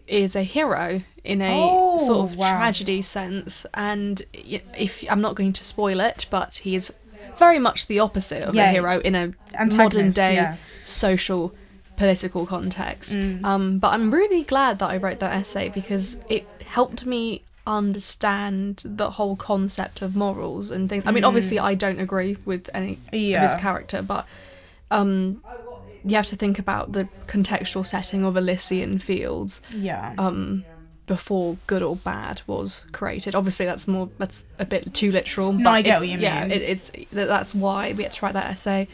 is 0.06 0.34
a 0.34 0.42
hero 0.42 1.02
in 1.22 1.42
a 1.42 1.52
Oh, 1.52 1.98
sort 1.98 2.30
of 2.30 2.36
wow. 2.36 2.56
tragedy 2.56 3.02
sense, 3.02 3.66
and 3.74 4.22
if 4.32 5.04
I'm 5.10 5.20
not 5.20 5.34
going 5.34 5.52
to 5.52 5.64
spoil 5.64 6.00
it, 6.00 6.26
but 6.30 6.58
he 6.58 6.74
is 6.74 6.96
very 7.36 7.58
much 7.58 7.86
the 7.88 7.98
opposite 8.00 8.42
of 8.42 8.54
Yeah. 8.54 8.70
a 8.70 8.72
hero 8.72 9.00
in 9.00 9.14
a 9.14 9.32
modern 9.76 10.10
day 10.10 10.34
yeah. 10.36 10.56
social 10.84 11.54
political 11.96 12.46
context. 12.46 13.12
Mm. 13.14 13.44
Um, 13.44 13.78
but 13.78 13.88
I'm 13.92 14.10
really 14.10 14.44
glad 14.44 14.78
that 14.78 14.88
I 14.88 14.96
wrote 14.96 15.18
that 15.20 15.32
essay 15.36 15.68
because 15.68 16.20
it 16.28 16.46
helped 16.64 17.04
me 17.04 17.42
understand 17.76 18.82
the 18.84 19.10
whole 19.12 19.36
concept 19.36 20.02
of 20.02 20.16
morals 20.16 20.70
and 20.70 20.88
things. 20.88 21.04
I 21.06 21.10
mean, 21.12 21.24
obviously, 21.24 21.58
I 21.58 21.74
don't 21.74 22.00
agree 22.00 22.36
with 22.44 22.68
any 22.74 22.92
of 23.12 23.12
his 23.12 23.54
Mm. 23.54 23.60
Character, 23.60 24.02
but 24.02 24.26
um, 24.90 25.42
you 26.04 26.16
have 26.16 26.26
to 26.26 26.36
think 26.36 26.58
about 26.58 26.92
the 26.92 27.08
contextual 27.26 27.84
setting 27.84 28.24
of 28.24 28.36
Elysian 28.36 28.98
Fields 28.98 29.60
Yeah. 29.72 30.14
um, 30.18 30.64
before 31.06 31.56
good 31.66 31.82
or 31.82 31.96
bad 31.96 32.40
was 32.46 32.84
created. 32.92 33.34
Obviously, 33.34 33.66
that's 33.66 33.86
more 33.88 34.10
that's 34.18 34.44
a 34.58 34.64
bit 34.64 34.94
too 34.94 35.10
literal. 35.12 35.52
No, 35.52 35.64
but 35.64 35.70
I 35.70 35.82
get 35.82 35.98
what 36.00 36.08
you 36.08 36.18
Yeah, 36.18 36.42
mean. 36.42 36.52
it, 36.52 36.62
it's 36.62 36.92
that's 37.12 37.54
why 37.54 37.92
we 37.92 38.02
had 38.04 38.12
to 38.12 38.24
write 38.24 38.34
that 38.34 38.50
essay. 38.52 38.88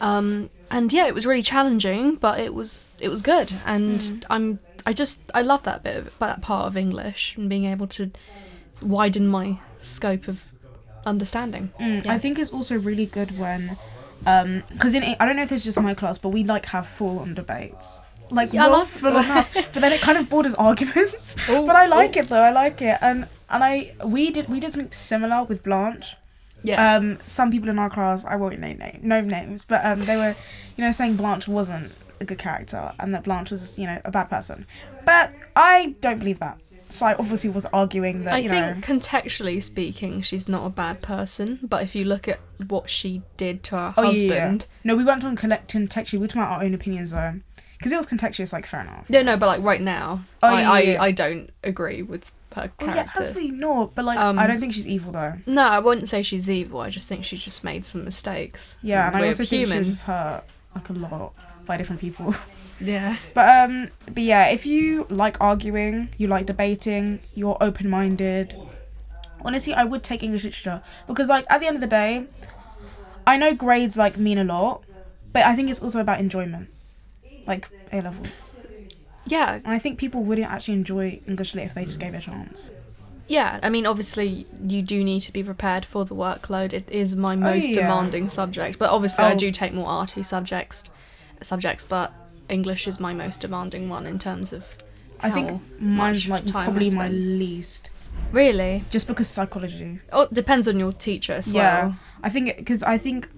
Um, 0.00 0.48
and 0.70 0.90
yeah, 0.92 1.06
it 1.08 1.14
was 1.14 1.26
really 1.26 1.42
challenging, 1.42 2.14
but 2.16 2.40
it 2.40 2.54
was 2.54 2.88
it 2.98 3.08
was 3.10 3.20
good, 3.22 3.52
and 3.66 4.00
Mm. 4.00 4.24
I'm 4.30 4.58
I 4.86 4.92
just 4.92 5.20
I 5.34 5.42
love 5.42 5.62
that 5.64 5.82
bit 5.82 5.96
of, 5.96 6.18
that 6.18 6.40
part 6.42 6.66
of 6.66 6.76
English 6.76 7.36
and 7.36 7.48
being 7.48 7.64
able 7.64 7.86
to 7.88 8.10
widen 8.82 9.26
my 9.26 9.58
scope 9.78 10.28
of 10.28 10.44
understanding. 11.06 11.70
Mm, 11.80 12.04
Yeah. 12.04 12.12
I 12.12 12.18
think 12.18 12.38
it's 12.38 12.52
also 12.52 12.76
really 12.78 13.06
good 13.06 13.38
when, 13.38 13.76
um, 14.26 14.62
because 14.72 14.94
in 14.94 15.02
I 15.02 15.26
don't 15.26 15.36
know 15.36 15.42
if 15.42 15.52
it's 15.52 15.64
just 15.64 15.80
my 15.80 15.94
class, 15.94 16.18
but 16.18 16.30
we 16.30 16.44
like 16.44 16.66
have 16.66 16.86
full 16.86 17.18
on 17.18 17.34
debates. 17.34 18.00
Like 18.30 18.52
Yeah, 18.52 18.66
I 18.66 18.68
love- 18.68 18.88
full 18.88 19.16
on 19.16 19.26
but 19.54 19.74
then 19.74 19.92
it 19.92 20.00
kind 20.00 20.18
of 20.18 20.28
borders 20.28 20.54
arguments. 20.54 21.36
Oh, 21.48 21.66
but 21.66 21.76
I 21.76 21.86
like 21.86 22.16
oh. 22.16 22.20
it 22.20 22.28
though. 22.28 22.42
I 22.42 22.50
like 22.52 22.80
it, 22.82 22.98
and 23.00 23.26
and 23.48 23.64
I 23.64 23.92
we 24.04 24.30
did 24.30 24.48
we 24.48 24.60
did 24.60 24.72
something 24.72 24.92
similar 24.92 25.44
with 25.44 25.62
Blanche. 25.62 26.16
Yeah, 26.62 26.96
Um, 26.96 27.18
some 27.24 27.50
people 27.50 27.70
in 27.70 27.78
our 27.78 27.88
class, 27.88 28.26
I 28.26 28.36
won't 28.36 28.58
name 28.60 28.76
name 28.78 29.00
no 29.02 29.22
names, 29.22 29.64
but 29.64 29.82
um, 29.82 30.02
they 30.02 30.16
were, 30.16 30.34
you 30.76 30.84
know, 30.84 30.92
saying 30.92 31.16
Blanche 31.16 31.48
wasn't 31.48 31.90
a 32.20 32.24
good 32.24 32.38
character 32.38 32.92
and 33.00 33.12
that 33.12 33.24
Blanche 33.24 33.50
was, 33.50 33.78
you 33.78 33.86
know, 33.86 34.00
a 34.04 34.10
bad 34.10 34.24
person. 34.30 34.66
But 35.04 35.32
I 35.56 35.94
don't 36.00 36.18
believe 36.18 36.38
that. 36.40 36.58
So 36.88 37.06
I 37.06 37.14
obviously 37.14 37.50
was 37.50 37.66
arguing 37.66 38.24
that 38.24 38.34
I 38.34 38.38
you 38.38 38.48
think 38.48 38.84
contextually 38.84 39.62
speaking, 39.62 40.22
she's 40.22 40.48
not 40.48 40.66
a 40.66 40.70
bad 40.70 41.02
person, 41.02 41.60
but 41.62 41.82
if 41.84 41.94
you 41.94 42.04
look 42.04 42.26
at 42.26 42.40
what 42.66 42.90
she 42.90 43.22
did 43.36 43.62
to 43.64 43.76
her 43.76 43.94
Oh, 43.96 44.02
yeah, 44.02 44.10
yeah, 44.10 44.16
yeah. 44.34 44.40
husband, 44.40 44.66
No, 44.84 44.96
we 44.96 45.04
weren't 45.04 45.22
talking 45.22 45.36
collect 45.36 45.72
contextually. 45.72 46.14
We 46.14 46.18
were 46.20 46.26
talking 46.26 46.42
about 46.42 46.58
our 46.58 46.64
own 46.64 46.74
opinions 46.74 47.12
though, 47.12 47.34
because 47.78 47.92
it 47.92 47.96
was 47.96 48.06
contextuous. 48.06 48.52
Like 48.52 48.66
fair 48.66 48.80
enough. 48.80 49.08
no, 49.08 49.22
no, 49.22 49.36
but 49.36 49.46
like 49.46 49.62
right 49.62 49.80
now, 49.80 50.24
Oh, 50.42 50.48
I, 50.54 50.60
yeah, 50.60 50.70
I, 50.72 50.80
yeah. 50.80 51.02
I 51.02 51.10
don't 51.12 51.50
agree 51.62 52.02
with 52.02 52.32
her 52.56 52.68
Oh, 52.80 52.84
yeah, 52.86 52.92
character. 52.94 53.22
absolutely 53.22 53.52
not. 53.52 53.94
But 53.94 54.04
like, 54.04 54.18
Um, 54.18 54.36
I 54.40 54.48
don't 54.48 54.58
think 54.58 54.72
she's 54.74 54.88
evil 54.88 55.12
though. 55.12 55.34
no, 55.46 55.62
I 55.62 55.78
wouldn't 55.78 56.08
say 56.08 56.22
she's 56.24 56.50
evil. 56.50 56.80
I 56.80 56.90
just 56.90 57.08
think 57.08 57.24
she 57.24 57.36
just 57.36 57.62
made 57.62 57.86
some 57.86 58.04
mistakes. 58.04 58.78
Yeah, 58.82 59.06
and 59.06 59.16
I 59.16 59.20
We're 59.20 59.26
also 59.28 59.44
think 59.44 59.48
she 59.50 59.58
human. 59.58 59.78
was 59.78 59.86
just 59.88 60.02
hurt 60.02 60.42
like 60.74 60.88
a 60.90 60.92
lot 60.92 61.32
by 61.66 61.76
different 61.76 62.00
people. 62.00 62.34
Yeah. 62.82 63.16
But 63.34 63.46
um, 63.70 63.88
but 64.06 64.22
yeah, 64.22 64.46
if 64.48 64.64
you 64.64 65.06
like 65.10 65.36
arguing, 65.38 66.08
you 66.16 66.28
like 66.28 66.46
debating, 66.46 67.20
you're 67.34 67.58
open 67.60 67.90
minded. 67.90 68.54
Honestly, 69.44 69.74
I 69.74 69.84
would 69.84 70.02
take 70.02 70.22
English 70.22 70.44
literature 70.44 70.80
because, 71.06 71.28
like, 71.28 71.44
at 71.50 71.60
the 71.60 71.66
end 71.66 71.76
of 71.76 71.82
the 71.82 71.86
day, 71.86 72.24
I 73.26 73.36
know 73.36 73.52
grades 73.54 73.98
like 73.98 74.16
mean 74.16 74.38
a 74.38 74.44
lot, 74.44 74.82
but 75.34 75.42
I 75.44 75.54
think 75.56 75.68
it's 75.68 75.82
also 75.82 76.00
about 76.00 76.20
enjoyment, 76.20 76.70
like 77.46 77.68
A 77.92 78.00
levels. 78.00 78.50
Yeah, 79.26 79.56
And 79.56 79.68
I 79.68 79.78
think 79.78 79.98
people 79.98 80.22
wouldn't 80.24 80.48
actually 80.50 80.74
enjoy 80.74 81.20
English 81.28 81.54
lit 81.54 81.66
if 81.66 81.74
they 81.74 81.84
just 81.84 82.00
gave 82.00 82.14
it 82.14 82.16
a 82.16 82.20
chance. 82.22 82.70
yeah. 83.28 83.60
I 83.62 83.68
mean, 83.68 83.84
obviously, 83.86 84.46
you 84.62 84.80
do 84.80 85.04
need 85.04 85.20
to 85.20 85.32
be 85.34 85.42
prepared 85.44 85.84
for 85.84 86.06
the 86.06 86.14
workload. 86.14 86.72
It 86.72 86.88
is 86.88 87.14
my 87.14 87.36
most 87.36 87.66
Oh, 87.66 87.68
yeah. 87.68 87.74
demanding 87.82 88.30
subject, 88.30 88.78
but 88.78 88.88
obviously, 88.88 89.24
I 89.26 89.34
Oh. 89.34 89.36
do 89.36 89.50
take 89.52 89.74
more 89.74 90.02
RT 90.02 90.22
subjects, 90.24 90.88
subjects. 91.42 91.84
But 91.84 92.12
English 92.48 92.86
is 92.88 93.00
my 93.00 93.14
most 93.14 93.40
demanding 93.40 93.88
one 93.88 94.06
in 94.06 94.18
terms 94.18 94.52
of. 94.52 94.64
I 95.22 95.30
think 95.30 95.60
mine's 95.78 96.26
much 96.26 96.44
like 96.44 96.52
time 96.52 96.64
probably 96.64 96.90
my 96.94 97.08
least, 97.08 97.90
Really, 98.32 98.84
just 98.88 99.06
because 99.06 99.28
psychology. 99.28 100.00
oh, 100.12 100.22
it 100.22 100.32
depends 100.34 100.66
on 100.66 100.78
your 100.78 100.92
teacher 100.94 101.34
as 101.34 101.52
Yeah, 101.52 101.82
well. 101.84 101.96
I 102.22 102.30
think 102.30 102.56
because 102.56 102.82
I 102.82 102.96
think 102.96 103.28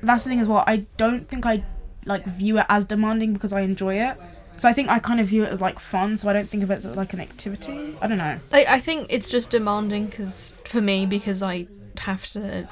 that's 0.00 0.22
the 0.22 0.30
thing 0.30 0.38
as 0.38 0.46
well. 0.46 0.62
I 0.66 0.86
don't 0.96 1.26
think 1.28 1.44
I 1.44 1.64
like 2.06 2.24
view 2.24 2.58
it 2.60 2.66
as 2.68 2.84
demanding 2.84 3.32
because 3.32 3.52
I 3.52 3.62
enjoy 3.62 3.96
it. 4.00 4.16
So 4.56 4.68
I 4.68 4.72
think 4.72 4.88
I 4.88 5.00
kind 5.00 5.18
of 5.18 5.26
view 5.26 5.42
it 5.42 5.48
as 5.50 5.60
like 5.60 5.80
fun. 5.80 6.16
So 6.16 6.28
I 6.28 6.32
don't 6.32 6.48
think 6.48 6.62
of 6.62 6.70
it 6.70 6.74
as 6.84 6.96
like 6.96 7.12
an 7.14 7.20
activity. 7.20 7.96
I 8.00 8.06
don't 8.06 8.18
know. 8.18 8.38
I, 8.52 8.66
I 8.68 8.78
think 8.78 9.08
it's 9.10 9.28
just 9.28 9.50
demanding 9.50 10.06
because 10.06 10.54
for 10.66 10.80
me 10.80 11.04
because 11.04 11.42
I 11.42 11.66
have 11.98 12.24
to. 12.28 12.68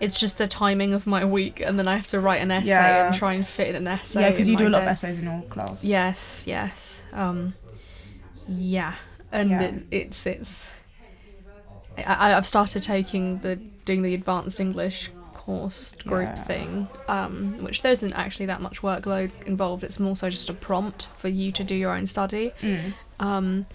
It's 0.00 0.20
just 0.20 0.38
the 0.38 0.46
timing 0.46 0.94
of 0.94 1.06
my 1.06 1.24
week, 1.24 1.60
and 1.60 1.78
then 1.78 1.88
I 1.88 1.96
have 1.96 2.06
to 2.08 2.20
write 2.20 2.40
an 2.40 2.50
essay 2.50 2.68
Yeah. 2.68 3.06
and 3.08 3.16
try 3.16 3.34
and 3.34 3.46
fit 3.46 3.68
in 3.70 3.76
an 3.76 3.86
essay. 3.88 4.20
yeah, 4.20 4.30
because 4.30 4.48
you 4.48 4.56
do 4.56 4.68
a 4.68 4.70
lot 4.70 4.78
day. 4.80 4.84
of 4.84 4.88
essays 4.92 5.18
in 5.18 5.24
your 5.24 5.42
class. 5.50 5.82
Yes, 5.84 6.44
yes. 6.46 7.02
Um, 7.12 7.54
yeah, 8.48 8.94
and 9.32 9.50
Yeah. 9.50 9.62
It, 9.62 9.74
it's 9.90 10.26
it's. 10.26 10.72
I, 12.06 12.34
I've 12.34 12.46
started 12.46 12.82
taking 12.82 13.38
the 13.38 13.56
doing 13.56 14.02
the 14.02 14.14
advanced 14.14 14.60
English 14.60 15.10
course 15.34 15.96
group 15.96 16.28
Yeah. 16.28 16.34
thing, 16.36 16.88
um, 17.08 17.62
which 17.64 17.82
there 17.82 17.90
isn't 17.92 18.12
actually 18.12 18.46
that 18.46 18.60
much 18.60 18.82
workload 18.82 19.30
involved. 19.46 19.82
It's 19.82 19.98
more 19.98 20.14
so 20.14 20.30
just 20.30 20.48
a 20.48 20.54
prompt 20.54 21.08
for 21.16 21.28
you 21.28 21.50
to 21.52 21.64
do 21.64 21.74
your 21.74 21.92
own 21.92 22.06
study. 22.06 22.52
Mm. 22.62 22.92
Um, 23.18 23.66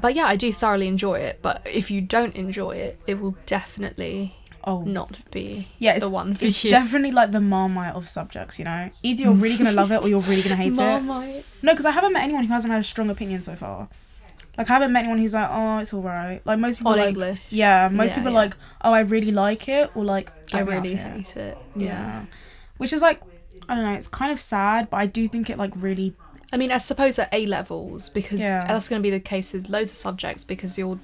but 0.00 0.14
yeah, 0.14 0.26
I 0.26 0.36
do 0.36 0.52
thoroughly 0.52 0.86
enjoy 0.86 1.20
it. 1.20 1.38
But 1.40 1.66
if 1.66 1.90
you 1.90 2.00
don't 2.02 2.34
enjoy 2.36 2.72
it, 2.72 3.00
it 3.06 3.20
will 3.20 3.36
definitely 3.46 4.34
Oh. 4.64 4.82
not 4.82 5.30
be 5.30 5.68
Yeah, 5.78 5.94
it's, 5.94 6.06
the 6.08 6.12
one 6.12 6.34
for 6.34 6.44
it's 6.44 6.62
you. 6.64 6.70
definitely 6.70 7.12
like 7.12 7.30
the 7.32 7.40
marmite 7.40 7.94
of 7.94 8.08
subjects, 8.08 8.58
you 8.58 8.64
know? 8.64 8.90
Either 9.02 9.22
you're 9.22 9.32
really 9.32 9.56
to 9.56 9.72
love 9.72 9.90
it 9.92 10.02
or 10.02 10.08
you're 10.08 10.20
really 10.20 10.42
to 10.42 10.56
hate 10.56 10.72
it. 10.72 10.76
Marmite. 10.76 11.44
No, 11.62 11.72
because 11.72 11.86
I 11.86 11.92
haven't 11.92 12.12
met 12.12 12.22
anyone 12.24 12.44
who 12.44 12.52
hasn't 12.52 12.72
had 12.72 12.80
a 12.80 12.84
strong 12.84 13.08
opinion 13.10 13.42
so 13.42 13.54
far. 13.54 13.88
Like, 14.58 14.68
I 14.68 14.72
haven't 14.74 14.92
met 14.92 15.00
anyone 15.00 15.18
who's 15.18 15.34
like, 15.34 15.48
oh, 15.50 15.78
it's 15.78 15.94
alright. 15.94 16.44
Like, 16.44 16.58
most 16.58 16.78
people 16.78 16.92
like, 16.96 17.10
English, 17.10 17.40
yeah, 17.48 17.88
most 17.88 18.10
Yeah, 18.10 18.14
people 18.16 18.28
are 18.30 18.32
yeah. 18.32 18.38
like, 18.38 18.56
oh, 18.82 18.92
I 18.92 19.00
really 19.00 19.30
like 19.30 19.68
it, 19.68 19.90
or 19.94 20.04
like, 20.04 20.32
I 20.52 20.58
get 20.58 20.66
me 20.66 20.72
out 20.72 20.78
of 20.78 20.82
really 20.84 20.96
hate 20.96 21.36
it. 21.36 21.58
Yeah. 21.76 21.86
yeah. 21.86 22.24
Which 22.76 22.92
is 22.92 23.00
like, 23.00 23.20
I 23.68 23.74
don't 23.76 23.84
know, 23.84 23.92
it's 23.92 24.08
kind 24.08 24.32
of 24.32 24.40
sad, 24.40 24.90
but 24.90 24.96
I 24.96 25.06
do 25.06 25.28
think 25.28 25.48
it 25.48 25.58
like 25.58 25.72
really. 25.76 26.14
I 26.52 26.56
mean, 26.56 26.72
I 26.72 26.78
suppose 26.78 27.18
at 27.20 27.28
A 27.32 27.46
levels, 27.46 28.08
because 28.08 28.40
Yeah. 28.40 28.66
that's 28.66 28.88
going 28.88 29.00
to 29.00 29.02
be 29.02 29.10
the 29.10 29.20
case 29.20 29.52
with 29.52 29.68
loads 29.68 29.90
of 29.92 29.96
subjects, 29.96 30.44
because 30.44 30.76
you're 30.76 30.98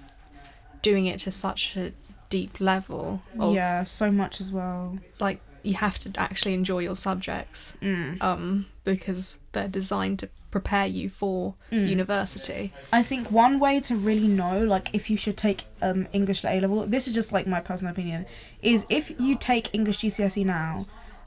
doing 0.82 1.06
it 1.06 1.20
to 1.20 1.30
such 1.30 1.76
a 1.76 1.92
deep 2.30 2.60
level 2.60 3.22
of 3.38 3.54
yeah, 3.54 3.84
so 3.84 4.10
much 4.10 4.40
as 4.40 4.50
well. 4.52 4.98
like 5.20 5.40
you 5.62 5.74
have 5.74 5.98
to 5.98 6.10
actually 6.20 6.52
enjoy 6.54 6.78
your 6.80 6.96
subjects 6.96 7.76
Mm. 7.80 8.22
um 8.22 8.66
because 8.84 9.40
they're 9.52 9.68
designed 9.68 10.18
to 10.18 10.28
prepare 10.50 10.86
you 10.86 11.08
for 11.08 11.54
Mm. 11.72 11.88
university 11.88 12.72
I 12.92 13.02
think 13.02 13.30
one 13.30 13.58
way 13.58 13.80
to 13.80 13.96
really 13.96 14.28
know, 14.28 14.62
like, 14.62 14.90
if 14.92 15.10
you 15.10 15.16
should 15.16 15.36
take 15.36 15.64
um, 15.82 16.06
English 16.12 16.44
at 16.44 16.54
A 16.56 16.60
level, 16.60 16.86
this 16.86 17.08
is 17.08 17.14
just 17.14 17.32
like 17.32 17.46
my 17.46 17.60
personal 17.60 17.90
opinion, 17.92 18.26
is 18.62 18.86
if 18.88 19.18
you 19.18 19.34
take 19.36 19.74
English 19.74 19.98
GCSE 20.02 20.44
now 20.46 20.86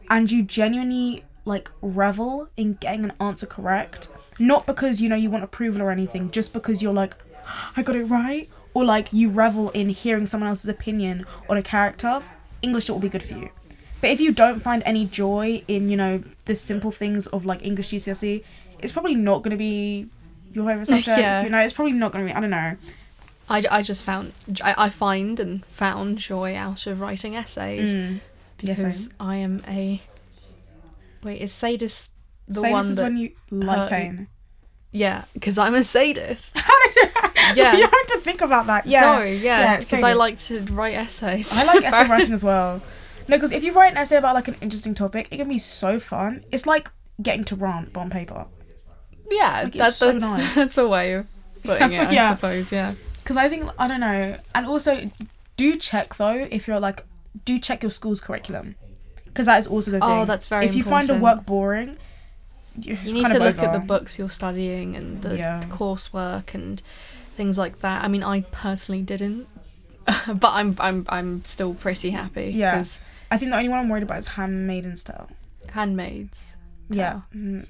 and 0.10 0.32
you 0.32 0.44
genuinely 0.44 1.24
like 1.44 1.70
revel 1.82 2.48
in 2.56 2.74
getting 2.76 3.04
an 3.04 3.14
answer 3.20 3.46
correct, 3.46 4.08
not 4.40 4.66
because 4.66 5.02
you 5.02 5.10
know 5.10 5.16
you 5.18 5.30
want 5.30 5.44
approval 5.44 5.82
or 5.82 5.92
anything, 5.92 6.32
just 6.32 6.54
because 6.54 6.82
you're 6.82 6.94
like, 6.94 7.14
I 7.76 7.84
got 7.84 7.96
it 7.98 8.06
right, 8.06 8.50
or 8.78 8.86
like 8.86 9.12
you 9.12 9.28
revel 9.30 9.72
in 9.72 9.90
hearing 9.90 10.28
someone 10.28 10.48
else's 10.48 10.70
opinion 10.70 11.26
on 11.50 11.58
a 11.58 11.64
character, 11.64 12.22
English 12.62 12.88
it 12.88 12.92
will 12.92 13.00
be 13.00 13.10
good 13.10 13.24
for 13.24 13.34
you. 13.34 13.50
But 14.02 14.12
if 14.12 14.20
you 14.20 14.32
don't 14.32 14.60
find 14.60 14.84
any 14.86 15.08
joy 15.08 15.64
in, 15.68 15.90
you 15.90 15.98
know, 15.98 16.22
the 16.46 16.56
simple 16.56 16.92
things 16.92 17.26
of 17.26 17.44
like 17.44 17.66
English 17.66 17.90
GCSE, 17.90 18.44
it's 18.84 18.92
probably 18.92 19.16
not 19.16 19.42
going 19.42 19.50
to 19.50 19.58
be 19.58 20.10
your 20.52 20.68
favorite 20.68 20.86
subject. 20.94 21.18
Yeah. 21.18 21.42
You 21.44 21.50
know, 21.50 21.58
it's 21.58 21.74
probably 21.74 21.94
not 21.94 22.12
going 22.12 22.28
to 22.28 22.32
be. 22.32 22.38
I 22.38 22.40
don't 22.40 22.52
know. 22.52 22.78
I, 23.50 23.64
I 23.72 23.82
just 23.82 24.04
found 24.06 24.34
I, 24.64 24.76
I 24.86 24.90
find 24.90 25.40
and 25.40 25.66
found 25.66 26.20
joy 26.20 26.56
out 26.56 26.86
of 26.86 27.00
writing 27.02 27.36
essays 27.36 27.96
Mm. 27.96 28.20
Because. 28.58 29.12
I 29.20 29.38
am 29.38 29.64
a 29.68 30.02
wait 31.24 31.42
is 31.42 31.52
sadist 31.52 32.14
the 32.48 32.62
Say 32.62 32.72
one 32.72 32.82
is 32.86 32.96
that 32.98 33.04
when 33.04 33.18
you 33.18 33.32
like 33.50 33.78
hurt 33.78 33.90
pain. 33.90 34.28
yeah 34.92 35.26
because 35.34 35.58
I'm 35.58 35.74
a 35.76 35.84
sadist 35.84 36.58
How 36.68 36.74
did? 36.94 37.10
Yeah. 37.56 37.76
you 37.76 37.84
have 37.84 38.08
to 38.08 38.20
think 38.20 38.42
about 38.42 38.68
that. 38.68 38.86
Yeah. 38.86 39.02
sorry 39.02 39.36
yeah 39.38 39.60
Yeah, 39.60 39.80
because 39.80 40.04
I 40.04 40.14
like 40.14 40.38
to 40.40 40.62
write 40.74 40.96
essays 40.96 41.58
I 41.58 41.64
like 41.64 41.84
essay 41.90 42.08
writing 42.10 42.34
as 42.34 42.44
well. 42.44 42.82
No, 43.28 43.36
because 43.38 43.52
if 43.52 43.64
you 43.64 43.74
write 43.74 43.92
an 43.92 43.98
essay 43.98 44.18
about 44.18 44.36
like 44.36 44.48
an 44.48 44.56
interesting 44.62 44.94
topic, 44.94 45.28
it 45.32 45.38
can 45.38 45.50
be 45.50 45.58
so 45.60 46.00
fun. 46.00 46.46
It's 46.52 46.66
like 46.66 46.90
getting 47.22 47.44
to 47.46 47.56
rant 47.56 47.94
but 47.94 48.02
on 48.02 48.10
paper. 48.10 48.46
yeah 49.30 49.62
Like, 49.64 49.74
that's 49.74 49.98
so 49.98 50.12
that's, 50.12 50.22
nice. 50.24 50.56
that's 50.60 50.78
a 50.78 50.88
way 50.88 51.14
of 51.14 51.28
putting 51.64 51.92
it 51.92 52.00
I 52.08 52.12
Yeah. 52.12 52.36
suppose 52.36 52.72
yeah 52.72 52.94
Because 53.18 53.38
I 53.38 53.50
think 53.50 53.70
I 53.78 53.88
don't 53.88 54.00
know, 54.00 54.38
and 54.56 54.66
also 54.66 55.10
do 55.58 55.76
check 55.78 56.16
though 56.16 56.48
if 56.52 56.68
you're 56.68 56.80
like 56.80 57.04
do 57.46 57.58
check 57.60 57.84
your 57.84 57.90
school's 57.90 58.22
curriculum 58.22 58.76
because 59.26 59.46
that 59.46 59.60
is 59.60 59.68
also 59.68 59.92
the 59.92 59.98
oh, 59.98 60.08
thing. 60.08 60.18
Oh, 60.22 60.26
that's 60.26 60.48
very 60.48 60.66
If 60.66 60.74
you 60.74 60.84
find 60.84 61.08
a 61.12 61.16
work 61.16 61.46
boring, 61.46 61.98
you 62.80 62.96
need 62.96 63.24
kind 63.24 63.36
to 63.36 63.36
of 63.38 63.44
look 63.44 63.60
at 63.60 63.72
the 63.74 63.80
books 63.80 64.18
you're 64.18 64.30
studying 64.30 64.96
and 64.96 65.22
the 65.22 65.38
Yeah. 65.38 65.62
coursework 65.70 66.54
and 66.56 66.82
things 67.38 67.58
like 67.58 67.80
that. 67.80 68.04
I 68.04 68.08
mean, 68.10 68.24
I 68.24 68.42
personally 68.52 69.02
didn't, 69.04 69.48
but 70.06 70.52
I'm 70.52 70.76
I'm 70.80 71.06
I'm 71.08 71.46
still 71.46 71.74
pretty 71.76 72.10
happy. 72.10 72.52
Yeah. 72.54 72.84
I 73.32 73.38
think 73.38 73.52
the 73.52 73.58
only 73.58 73.70
one 73.70 73.80
I'm 73.80 73.90
worried 73.90 74.04
about 74.04 74.20
is 74.20 74.28
Handmaid's 74.28 75.04
Tale. 75.04 75.30
handmaids. 75.74 76.58
Yeah, 76.90 77.22
Mm, 77.36 77.66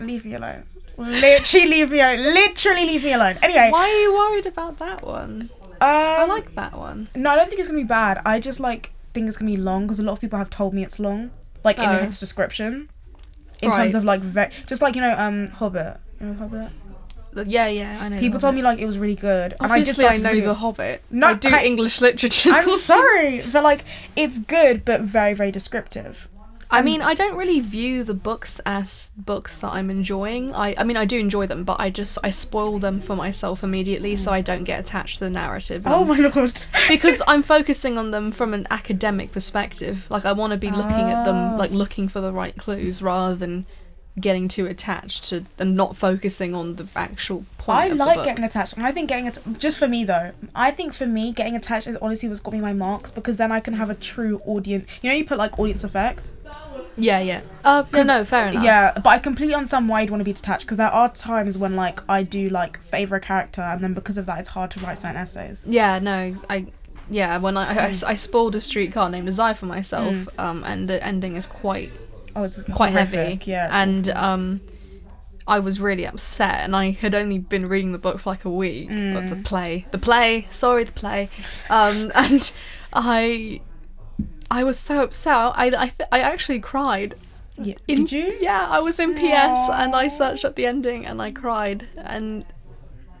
leave 0.00 0.24
me 0.24 0.34
alone. 0.34 0.64
Literally 0.96 1.66
leave 1.74 1.90
me 1.92 2.00
alone. 2.00 2.18
Literally 2.34 2.86
leave 2.86 3.04
me 3.04 3.12
alone. 3.12 3.38
Anyway, 3.42 3.68
Why 3.70 3.88
are 3.88 4.00
you 4.00 4.12
worried 4.14 4.46
about 4.46 4.78
that 4.78 5.02
one? 5.04 5.50
um, 5.62 5.78
I 5.80 6.24
like 6.24 6.54
that 6.56 6.76
one. 6.76 7.08
No, 7.14 7.30
I 7.30 7.36
don't 7.36 7.48
think 7.48 7.60
it's 7.60 7.68
gonna 7.68 7.78
be 7.80 7.84
bad. 7.84 8.20
I 8.26 8.40
just 8.40 8.58
like 8.60 8.92
think 9.14 9.28
it's 9.28 9.36
gonna 9.36 9.50
be 9.50 9.56
long 9.56 9.84
because 9.86 10.00
a 10.00 10.02
lot 10.02 10.12
of 10.12 10.20
people 10.20 10.38
have 10.38 10.50
told 10.50 10.74
me 10.74 10.82
it's 10.82 10.98
long, 10.98 11.30
like 11.64 11.78
in 11.78 11.84
Oh. 11.88 11.92
its 11.92 12.18
description. 12.18 12.88
In 13.62 13.70
Right. 13.70 13.76
terms 13.76 13.94
of 13.94 14.04
like, 14.04 14.20
ve- 14.20 14.50
just 14.66 14.82
like 14.82 14.96
you 14.96 15.00
know, 15.00 15.14
um, 15.16 15.48
Hobbit. 15.48 15.96
You 16.20 16.26
know 16.26 16.34
Hobbit. 16.34 16.72
Yeah, 17.44 17.68
yeah, 17.68 17.98
I 18.00 18.08
know. 18.08 18.18
People 18.18 18.40
told 18.40 18.54
me 18.54 18.62
like 18.62 18.78
it 18.78 18.86
was 18.86 18.98
really 18.98 19.14
good, 19.14 19.54
Obviously, 19.60 20.04
I, 20.04 20.08
started 20.08 20.22
know 20.22 20.30
reading 20.30 20.48
the. 20.48 20.54
Hobbit. 20.54 21.02
No, 21.10 21.28
I 21.28 21.34
do 21.34 21.48
I- 21.54 21.64
English 21.64 22.00
literature. 22.06 22.50
I'm 22.50 22.70
sorry, 22.76 23.42
but 23.52 23.62
like 23.62 23.84
it's 24.16 24.38
good, 24.38 24.84
but 24.84 25.02
very 25.02 25.34
very 25.34 25.50
descriptive. 25.50 26.28
I 26.68 26.82
mean, 26.82 27.00
I 27.00 27.14
don't 27.14 27.36
really 27.36 27.60
view 27.60 28.02
the 28.02 28.12
books 28.12 28.60
as 28.66 29.12
books 29.16 29.56
that 29.58 29.68
I'm 29.72 29.88
enjoying. 29.88 30.52
I, 30.52 30.74
I 30.76 30.82
mean, 30.82 30.96
I 30.96 31.04
do 31.04 31.16
enjoy 31.16 31.46
them, 31.46 31.62
but 31.62 31.80
I 31.80 31.90
just 31.90 32.18
I 32.24 32.30
spoil 32.30 32.80
them 32.80 33.00
for 33.00 33.14
myself 33.14 33.62
immediately, 33.62 34.16
so 34.16 34.32
I 34.32 34.40
don't 34.40 34.64
get 34.64 34.80
attached 34.80 35.18
to 35.18 35.24
the 35.26 35.30
narrative. 35.30 35.84
Oh 35.86 36.02
um, 36.02 36.08
my 36.08 36.16
lord. 36.18 36.60
because 36.88 37.22
I'm 37.28 37.44
focusing 37.44 37.98
on 37.98 38.10
them 38.10 38.32
from 38.32 38.52
an 38.52 38.66
academic 38.68 39.30
perspective. 39.30 40.06
Like 40.10 40.24
I 40.24 40.32
want 40.32 40.54
to 40.54 40.58
be 40.58 40.70
looking 40.72 41.08
at 41.10 41.22
Oh. 41.22 41.24
them, 41.32 41.36
ah. 41.36 41.56
like 41.56 41.70
looking 41.70 42.08
for 42.08 42.20
the 42.20 42.32
right 42.32 42.56
clues, 42.56 43.00
rather 43.00 43.36
than 43.36 43.64
getting 44.18 44.48
too 44.48 44.66
attached 44.66 45.24
to 45.24 45.44
and 45.58 45.76
not 45.76 45.96
focusing 45.96 46.54
on 46.54 46.76
the 46.76 46.86
actual 46.96 47.44
point. 47.58 47.78
I 47.78 47.86
of 47.86 47.98
the 47.98 48.04
like 48.04 48.24
getting 48.24 48.44
attached, 48.44 48.74
and 48.74 48.86
I 48.86 48.92
think 48.92 49.08
getting 49.08 49.26
it 49.26 49.38
just 49.58 49.78
for 49.78 49.88
me 49.88 50.04
though. 50.04 50.32
I 50.54 50.70
think 50.70 50.94
for 50.94 51.06
me, 51.06 51.32
getting 51.32 51.54
attached 51.56 51.86
is 51.86 51.96
honestly 52.00 52.28
what's 52.28 52.40
got 52.40 52.52
me 52.54 52.60
my 52.60 52.72
marks 52.72 53.10
because 53.10 53.36
then 53.36 53.52
I 53.52 53.60
can 53.60 53.74
have 53.74 53.90
a 53.90 53.94
true 53.94 54.40
audience. 54.46 54.86
You 55.02 55.10
know, 55.10 55.16
you 55.16 55.24
put 55.24 55.38
like 55.38 55.58
audience 55.58 55.84
effect. 55.84 56.32
Yeah, 56.98 57.18
yeah. 57.20 57.42
Uh, 57.62 57.84
no, 57.92 58.02
no, 58.04 58.24
fair 58.24 58.48
enough. 58.48 58.64
Yeah, 58.64 58.92
but 58.94 59.10
I 59.10 59.18
completely 59.18 59.54
understand 59.54 59.86
why 59.86 60.00
you'd 60.00 60.10
want 60.10 60.20
to 60.20 60.24
be 60.24 60.32
detached 60.32 60.62
because 60.64 60.78
there 60.78 60.90
are 60.90 61.10
times 61.12 61.58
when 61.58 61.76
like 61.76 62.00
I 62.08 62.22
do 62.22 62.48
like 62.48 62.80
favor 62.82 63.16
a 63.16 63.20
character 63.20 63.60
and 63.60 63.82
then 63.82 63.92
because 63.92 64.16
of 64.16 64.24
that 64.26 64.38
it's 64.38 64.48
hard 64.50 64.70
to 64.72 64.80
write 64.80 64.96
certain 64.96 65.16
essays. 65.18 65.66
Yeah, 65.68 65.98
no, 65.98 66.32
I. 66.48 66.66
Yeah, 67.08 67.38
when 67.38 67.56
I, 67.56 67.86
I, 67.86 67.94
I 68.06 68.14
spoiled 68.16 68.56
a 68.56 68.60
streetcar 68.60 69.10
named 69.10 69.26
Desire 69.26 69.54
for 69.54 69.66
myself, 69.66 70.12
Mm. 70.12 70.38
um, 70.42 70.64
and 70.64 70.88
the 70.88 71.04
ending 71.06 71.36
is 71.36 71.46
quite 71.46 71.92
Oh, 72.36 72.44
it's 72.44 72.62
quite 72.64 72.92
horrific. 72.92 73.18
heavy. 73.18 73.50
Yeah, 73.50 73.68
and 73.72 74.08
um, 74.10 74.60
I 75.48 75.58
was 75.58 75.80
really 75.80 76.06
upset, 76.06 76.60
and 76.60 76.76
I 76.76 76.90
had 76.90 77.14
only 77.14 77.38
been 77.38 77.66
reading 77.68 77.92
the 77.92 77.98
book 77.98 78.18
for 78.20 78.30
like 78.30 78.44
a 78.44 78.50
week, 78.50 78.90
Mm. 78.90 79.14
but 79.14 79.30
the 79.34 79.42
play, 79.42 79.86
the 79.90 79.98
play, 79.98 80.46
sorry, 80.50 80.84
the 80.84 80.92
play, 80.92 81.28
um, 81.70 82.12
and 82.14 82.52
I, 82.92 83.60
I 84.50 84.64
was 84.64 84.78
so 84.78 85.02
upset. 85.02 85.34
I, 85.34 85.66
I, 85.76 85.86
th- 85.88 86.08
I 86.12 86.20
actually 86.20 86.60
cried. 86.60 87.14
yeah. 87.60 87.74
In, 87.88 88.04
did 88.04 88.12
you? 88.12 88.36
Yeah, 88.40 88.66
I 88.68 88.80
was 88.80 89.00
in 89.00 89.14
PS, 89.14 89.70
and 89.72 89.96
I 89.96 90.08
searched 90.08 90.44
up 90.44 90.54
the 90.56 90.66
ending, 90.66 91.06
and 91.06 91.20
I 91.22 91.30
cried, 91.32 91.86
and. 91.96 92.44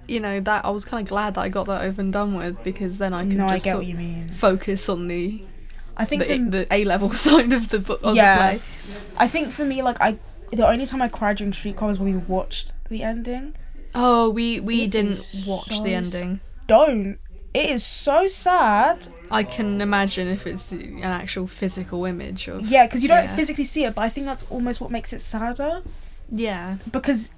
You 0.08 0.20
know 0.20 0.38
that 0.38 0.64
I 0.64 0.70
was 0.70 0.84
kind 0.84 1.02
of 1.02 1.08
glad 1.08 1.34
that 1.34 1.40
I 1.40 1.48
got 1.48 1.66
that 1.66 1.82
over 1.82 2.00
and 2.00 2.12
done 2.12 2.36
with 2.36 2.62
because 2.62 2.98
then 2.98 3.12
I 3.12 3.24
could 3.26 3.38
No, 3.38 3.46
I 3.46 3.54
just 3.54 3.64
get 3.64 3.70
sort 3.72 3.80
what 3.82 3.88
you 3.88 3.96
mean. 3.96 4.28
focus 4.28 4.88
on 4.88 5.08
the 5.08 5.42
I 5.96 6.04
think 6.04 6.26
the, 6.26 6.38
the 6.38 6.66
A 6.74 6.84
level 6.84 7.10
side 7.26 7.52
of 7.52 7.68
the 7.70 7.78
book 7.78 8.00
of 8.02 8.14
Yeah. 8.16 8.52
the 8.52 8.58
play. 8.58 8.66
I 9.16 9.28
think 9.28 9.50
for 9.52 9.64
me 9.64 9.82
like 9.82 10.00
I 10.00 10.18
the 10.52 10.66
only 10.66 10.86
time 10.86 11.02
I 11.02 11.08
cried 11.08 11.38
during 11.38 11.52
Streetcar 11.52 11.88
was 11.88 11.98
when 11.98 12.12
we 12.12 12.16
watched 12.18 12.72
the 12.88 13.02
ending. 13.02 13.54
Oh, 13.94 14.30
we 14.30 14.60
we 14.60 14.82
It 14.82 14.90
didn't 14.90 15.18
watch 15.46 15.76
so 15.78 15.82
the 15.82 15.94
ending. 15.94 16.40
Don't. 16.66 17.18
It 17.54 17.70
is 17.70 17.84
so 17.86 18.26
sad. 18.26 19.08
I 19.30 19.42
can 19.42 19.80
imagine 19.80 20.28
if 20.28 20.46
it's 20.46 20.72
an 20.72 21.02
actual 21.02 21.46
physical 21.46 22.04
image 22.04 22.48
of 22.48 22.66
Yeah, 22.66 22.86
because 22.86 23.02
you 23.02 23.08
don't 23.08 23.24
Yeah. 23.24 23.34
physically 23.36 23.64
see 23.64 23.84
it, 23.84 23.94
but 23.94 24.02
I 24.02 24.08
think 24.10 24.26
that's 24.26 24.44
almost 24.50 24.80
what 24.80 24.90
makes 24.90 25.12
it 25.14 25.20
sadder. 25.20 25.82
yeah. 26.30 26.76
because 26.92 27.32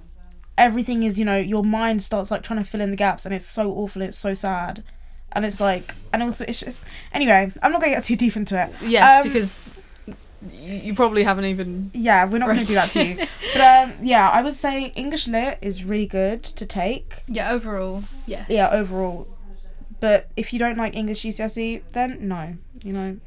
everything 0.57 1.03
is 1.03 1.17
you 1.17 1.23
know 1.23 1.37
your 1.37 1.63
mind 1.63 2.01
starts 2.03 2.29
like 2.31 2.43
trying 2.43 2.59
to 2.59 2.65
fill 2.69 2.81
in 2.81 2.91
the 2.91 2.97
gaps 2.97 3.25
and 3.25 3.33
it's 3.33 3.45
so 3.45 3.71
awful 3.71 4.01
it's 4.01 4.17
so 4.17 4.33
sad 4.33 4.83
and 5.33 5.45
it's 5.45 5.59
like 5.59 5.93
and 6.13 6.23
also 6.23 6.45
it's 6.47 6.59
just 6.59 6.81
anyway 7.13 7.51
i'm 7.63 7.71
not 7.71 7.79
gonna 7.81 7.93
get 7.93 8.03
too 8.03 8.15
deep 8.15 8.35
into 8.35 8.61
it 8.61 8.69
Yes, 8.81 9.21
Um, 9.21 9.27
because 9.27 9.59
you, 10.53 10.93
probably 10.95 11.23
haven't 11.23 11.45
even. 11.45 11.91
yeah 11.93 12.25
we're 12.25 12.37
not 12.37 12.47
gonna 12.47 12.63
do 12.65 12.73
that 12.75 12.89
to 12.91 13.03
you 13.03 13.15
but 13.53 13.61
um 13.61 13.93
yeah 14.01 14.29
i 14.29 14.41
would 14.41 14.55
say 14.55 14.85
english 14.95 15.27
lit 15.27 15.57
is 15.61 15.83
really 15.83 16.05
good 16.07 16.43
to 16.43 16.65
take 16.65 17.19
Yeah, 17.27 17.51
overall, 17.51 18.03
yes. 18.25 18.45
yeah 18.49 18.69
overall 18.71 19.27
but 19.99 20.29
if 20.37 20.53
you 20.53 20.59
don't 20.59 20.77
like 20.77 20.95
english 20.95 21.23
gcse 21.23 21.81
then 21.91 22.27
no 22.27 22.55
you 22.83 22.93
know 22.93 23.17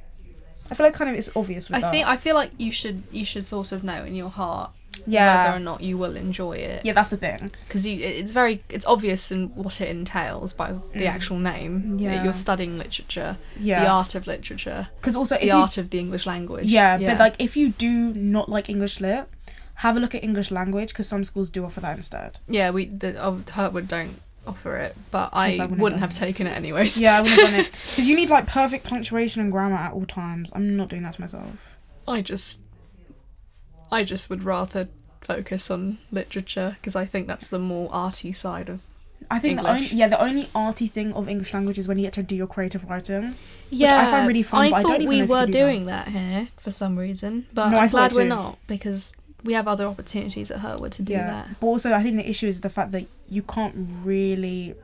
i 0.71 0.75
feel 0.75 0.87
like 0.87 0.95
kind 0.95 1.11
of 1.11 1.17
it's 1.17 1.29
obvious 1.37 1.69
with 1.69 1.77
I 1.77 1.81
that. 1.83 1.91
think 1.91 2.07
I 2.07 2.17
feel 2.17 2.35
like 2.35 2.53
you 2.57 2.73
should 2.73 3.03
you 3.13 3.25
should 3.27 3.45
sort 3.45 3.73
of 3.73 3.85
know 3.85 4.05
in 4.05 4.15
your 4.15 4.31
heart 4.31 4.71
whether 4.99 5.11
yeah 5.13 5.57
or 5.57 5.59
not 5.59 5.81
you 5.83 5.97
will 5.99 6.17
enjoy 6.17 6.53
it 6.53 6.85
yeah 6.85 6.93
that's 6.93 7.11
the 7.11 7.17
thing 7.17 7.51
because 7.67 7.87
you 7.87 7.99
it's 8.05 8.31
very 8.31 8.63
it's 8.69 8.87
obvious 8.87 9.33
in 9.33 9.49
what 9.55 9.81
it 9.81 9.89
entails 9.89 10.53
by 10.53 10.73
the 10.73 10.79
Mm. 11.03 11.07
actual 11.09 11.39
name. 11.39 11.99
Yeah. 11.99 12.23
You're 12.25 12.33
studying 12.33 12.79
literature, 12.79 13.37
yeah 13.59 13.83
the 13.85 13.91
art 13.91 14.15
of 14.15 14.27
literature, 14.27 14.89
because 15.01 15.17
also 15.17 15.37
the 15.39 15.47
you 15.47 15.53
art 15.53 15.79
of 15.79 15.91
the 15.91 15.99
English 15.99 16.27
language. 16.27 16.71
Yeah, 16.71 16.99
but 16.99 17.19
like 17.19 17.37
if 17.39 17.57
you 17.57 17.71
do 17.71 18.13
not 18.15 18.49
like 18.49 18.69
English 18.69 19.01
lit, 19.01 19.27
have 19.77 19.97
a 19.97 20.01
look 20.01 20.15
at 20.15 20.23
English 20.23 20.51
language 20.51 20.89
because 20.91 21.09
some 21.09 21.25
schools 21.25 21.51
do 21.51 21.65
offer 21.65 21.81
that 21.81 21.97
instead. 21.97 22.39
Yeah, 22.49 22.71
we 22.71 22.87
the 22.87 23.19
of 23.21 23.45
oh, 23.49 23.53
Hurtwood 23.53 23.89
don't 23.89 24.21
offer 24.47 24.77
it, 24.77 24.97
but 25.11 25.31
I, 25.33 25.47
I 25.49 25.51
wouldn't 25.51 25.79
wouldn't 25.81 26.01
have 26.01 26.11
have 26.11 26.19
taken 26.19 26.47
it 26.47 26.57
anyways. 26.57 27.01
Yeah, 27.01 27.19
I 27.19 27.21
wouldn't 27.23 27.41
have 27.41 27.51
done 27.51 27.61
it 27.61 27.73
because 27.73 28.07
you 28.09 28.17
need 28.17 28.31
like 28.31 28.47
perfect 28.47 28.85
punctuation 28.85 29.41
and 29.43 29.51
grammar 29.53 29.77
at 29.77 29.93
all 29.93 30.07
times. 30.07 30.51
I'm 30.55 30.77
not 30.77 30.89
doing 30.89 31.03
that 31.03 31.15
to 31.15 31.21
myself. 31.21 31.77
I 32.07 32.21
just, 32.21 32.63
I 33.93 34.03
just 34.05 34.29
would 34.31 34.43
rather 34.43 34.89
focus 35.21 35.71
on 35.71 35.99
literature 36.11 36.77
because 36.81 36.97
I 36.97 37.05
think 37.05 37.27
that's 37.29 37.47
the 37.47 37.59
more 37.59 37.89
arty 37.93 38.33
side 38.33 38.69
of. 38.69 38.81
I 39.31 39.39
think 39.39 39.61
the 39.61 39.69
only 39.69 39.83
English. 39.83 39.93
yeah 39.93 40.09
the 40.09 40.21
only 40.21 40.49
arty 40.55 40.89
thing 40.89 41.13
of 41.15 41.29
English 41.29 41.55
language 41.55 41.79
is 41.79 41.87
when 41.87 41.97
you 41.99 42.05
get 42.07 42.13
to 42.15 42.23
do 42.25 42.35
your 42.35 42.49
creative 42.49 42.83
writing. 42.91 43.35
Yeah, 43.71 44.01
I 44.03 44.11
find 44.11 44.27
really 44.27 44.43
fun, 44.43 44.61
I 44.67 44.71
but 44.71 44.77
I 44.77 44.83
thought 44.83 44.89
don't 44.99 45.03
even 45.03 45.09
we 45.15 45.23
were 45.23 45.47
do 45.47 45.53
doing 45.53 45.87
that 45.87 46.09
here 46.09 46.49
for 46.59 46.71
some 46.73 46.99
reason, 46.99 47.47
but 47.55 47.69
No, 47.71 47.79
I 47.79 47.83
I'm 47.85 47.89
glad 47.91 48.13
we're 48.13 48.23
too. 48.25 48.29
not 48.29 48.59
because 48.67 49.17
we 49.45 49.53
have 49.55 49.69
other 49.69 49.87
opportunities 49.87 50.51
at 50.51 50.59
Hurtwood 50.61 50.91
to 50.93 51.03
do 51.03 51.13
yeah, 51.15 51.27
that. 51.27 51.61
but 51.61 51.67
also 51.69 51.93
I 51.93 52.03
think 52.03 52.17
the 52.17 52.29
issue 52.29 52.49
is 52.49 52.61
the 52.63 52.71
fact 52.71 52.91
that 52.93 53.07
you 53.29 53.43
can't 53.43 53.75
really 54.05 54.75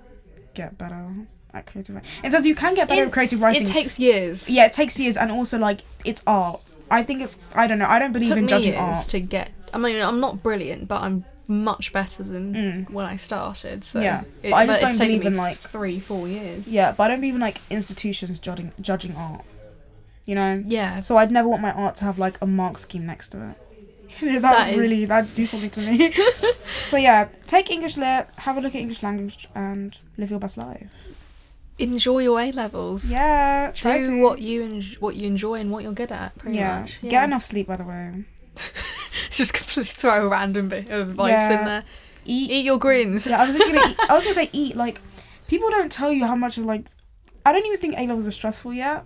get 0.54 0.78
better 0.78 1.04
at 1.52 1.66
creative 1.66 1.94
writing. 1.96 2.10
It 2.24 2.30
says 2.32 2.46
you 2.46 2.54
can 2.54 2.74
get 2.74 2.88
better 2.88 3.02
It- 3.02 3.06
at 3.08 3.12
creative 3.12 3.40
writing. 3.42 3.62
It 3.62 3.66
takes 3.66 3.98
years. 3.98 4.48
yeah, 4.48 4.66
it 4.66 4.72
takes 4.72 4.98
years, 5.00 5.16
and 5.16 5.30
also 5.32 5.58
like 5.58 5.80
it's 6.04 6.22
art. 6.26 6.60
I 6.90 7.02
think 7.02 7.22
it's 7.22 7.38
I 7.54 7.66
don't 7.66 7.78
know. 7.78 7.88
I 7.88 7.98
don't 7.98 8.12
believe 8.12 8.28
took 8.28 8.38
in 8.38 8.44
me 8.44 8.48
judging 8.48 8.72
years 8.74 8.80
art. 8.98 9.06
to 9.08 9.20
get. 9.20 9.50
I 9.74 9.78
mean, 9.78 10.00
I'm 10.02 10.20
not 10.20 10.42
brilliant, 10.42 10.88
but 10.88 11.02
I'm 11.02 11.24
much 11.46 11.92
better 11.92 12.22
than 12.22 12.54
Mm. 12.54 12.90
when 12.90 13.06
I 13.06 13.16
started. 13.16 13.82
So 13.84 14.00
Yeah, 14.00 14.22
it, 14.42 14.50
but 14.50 14.56
I 14.56 14.66
just 14.66 14.80
it's 14.82 14.88
don't 14.98 14.98
taken 15.08 15.18
believe 15.20 15.32
in, 15.32 15.36
like- 15.36 15.58
three, 15.58 15.98
four 16.00 16.28
years. 16.28 16.72
Yeah, 16.72 16.92
but 16.92 17.04
I 17.04 17.08
don't 17.08 17.20
believe 17.20 17.34
in 17.34 17.40
like 17.40 17.60
institutions 17.70 18.38
judging 18.38 18.72
judging 18.80 19.14
art. 19.16 19.44
You 20.26 20.34
know. 20.34 20.62
Yeah. 20.66 21.00
So 21.00 21.16
I'd 21.16 21.30
never 21.30 21.48
want 21.48 21.62
my 21.62 21.72
art 21.72 21.96
to 21.96 22.04
have 22.04 22.18
like 22.18 22.36
a 22.42 22.46
mark 22.46 22.76
scheme 22.78 23.06
next 23.06 23.30
to 23.30 23.50
it. 23.50 23.56
that 24.20 24.40
That 24.42 24.66
would 24.66 24.74
is- 24.74 24.80
really 24.80 25.04
that'd 25.06 25.34
do 25.34 25.44
something 25.44 25.70
to 25.70 25.80
me. 25.90 26.12
so 26.84 26.96
yeah, 26.96 27.28
take 27.46 27.70
English 27.70 27.96
lit, 27.96 28.26
have 28.38 28.56
a 28.56 28.60
look 28.60 28.74
at 28.74 28.80
English 28.80 29.02
language, 29.02 29.48
and 29.54 29.96
live 30.16 30.30
your 30.30 30.38
best 30.40 30.56
life. 30.58 30.90
Enjoy 31.78 32.18
your 32.18 32.40
A 32.40 32.50
levels. 32.50 33.10
Yeah, 33.12 33.70
Do 33.72 34.02
to. 34.04 34.22
what 34.22 34.40
you 34.40 34.64
en- 34.64 34.82
what 35.00 35.14
you 35.16 35.26
enjoy 35.28 35.54
and 35.54 35.70
what 35.70 35.82
you're 35.84 35.92
good 35.92 36.10
at. 36.10 36.36
Pretty 36.38 36.56
yeah. 36.56 36.80
much. 36.80 37.00
get 37.00 37.24
enough 37.24 37.44
sleep 37.44 37.68
by 37.68 37.76
the 37.76 37.84
way. 37.84 38.24
Just 39.30 39.54
completely 39.54 39.84
throw 39.84 40.26
a 40.26 40.28
random 40.28 40.68
bit 40.68 40.90
of 40.90 41.10
advice 41.10 41.30
Yeah. 41.30 41.58
in 41.60 41.64
there. 41.66 41.84
Eat. 42.24 42.50
Eat 42.50 42.64
your 42.64 42.78
greens. 42.78 43.26
Yeah, 43.26 43.42
I 43.42 43.46
was 43.46 43.54
just 43.56 43.68
gonna. 43.72 43.86
Eat, 43.90 43.96
I 44.10 44.14
was 44.14 44.24
gonna 44.24 44.34
say 44.34 44.50
eat. 44.52 44.74
Like, 44.76 45.00
people 45.46 45.70
don't 45.70 45.90
tell 45.90 46.12
you 46.12 46.26
how 46.26 46.34
much 46.34 46.58
of 46.58 46.64
like. 46.64 46.84
I 47.46 47.52
don't 47.52 47.64
even 47.64 47.78
think 47.78 47.94
A 47.96 48.00
levels 48.00 48.26
are 48.26 48.32
stressful 48.32 48.74
yet. 48.74 49.04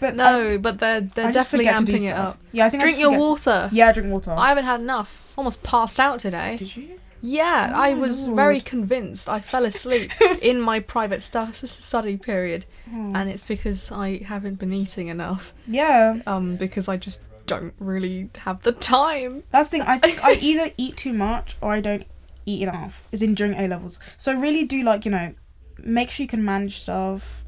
But 0.00 0.14
No, 0.14 0.58
but 0.58 0.78
they're 0.78 1.00
they're 1.00 1.32
definitely 1.32 1.64
forget 1.66 1.78
to 1.80 1.84
do 1.86 1.92
amping 1.94 2.06
it 2.06 2.12
up. 2.12 2.38
Yeah, 2.52 2.66
I 2.66 2.70
think 2.70 2.82
Drink 2.82 2.96
just 2.96 3.00
your 3.00 3.10
forget 3.12 3.42
to- 3.44 3.50
water. 3.50 3.68
yeah, 3.74 3.92
drink 3.92 4.12
water. 4.12 4.32
I 4.32 4.48
haven't 4.50 4.64
had 4.66 4.80
enough. 4.80 5.32
Almost 5.36 5.62
passed 5.64 5.98
out 5.98 6.20
today. 6.20 6.56
Did 6.58 6.76
you? 6.76 7.00
Yeah, 7.20 7.72
Oh 7.74 7.80
I 7.80 7.94
was 7.94 8.26
lord. 8.26 8.36
very 8.36 8.60
convinced. 8.60 9.28
I 9.28 9.40
fell 9.40 9.64
asleep 9.64 10.12
in 10.42 10.60
my 10.60 10.80
private 10.80 11.22
stu- 11.22 11.52
study 11.52 12.16
period, 12.16 12.64
Oh. 12.92 13.12
and 13.14 13.28
it's 13.28 13.44
because 13.44 13.90
I 13.92 14.18
haven't 14.24 14.58
been 14.58 14.72
eating 14.72 15.08
enough. 15.08 15.52
yeah, 15.66 16.20
Um, 16.26 16.56
because 16.56 16.88
I 16.88 16.96
just 16.96 17.22
don't 17.46 17.74
really 17.80 18.30
have 18.44 18.62
the 18.62 18.72
time. 18.72 19.42
that's 19.50 19.68
the 19.70 19.78
thing. 19.78 19.82
I 19.88 19.98
think 19.98 20.22
I 20.22 20.32
either 20.34 20.70
eat 20.76 20.96
too 20.96 21.12
much 21.12 21.56
or 21.60 21.72
I 21.72 21.80
don't 21.80 22.04
eat 22.46 22.62
enough. 22.62 23.02
Is 23.12 23.22
in 23.22 23.34
during 23.34 23.54
A 23.54 23.66
levels. 23.68 23.98
So 24.16 24.32
really 24.34 24.64
do 24.64 24.82
like 24.82 25.04
you 25.04 25.10
know, 25.10 25.34
make 25.82 26.10
sure 26.10 26.22
you 26.24 26.28
can 26.28 26.44
manage 26.44 26.78
stuff. 26.80 27.42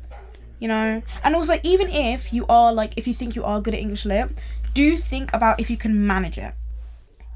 You 0.58 0.68
know, 0.68 1.00
and 1.24 1.34
also 1.34 1.54
even 1.62 1.88
if 1.88 2.32
you 2.34 2.44
are 2.48 2.70
like 2.72 2.92
if 2.98 3.06
you 3.06 3.14
think 3.14 3.34
you 3.36 3.44
are 3.44 3.60
good 3.62 3.74
at 3.74 3.80
English 3.80 4.04
lit, 4.04 4.28
do 4.74 4.96
think 4.98 5.32
about 5.32 5.58
if 5.60 5.70
you 5.70 5.76
can 5.78 6.06
manage 6.06 6.36
it. 6.36 6.52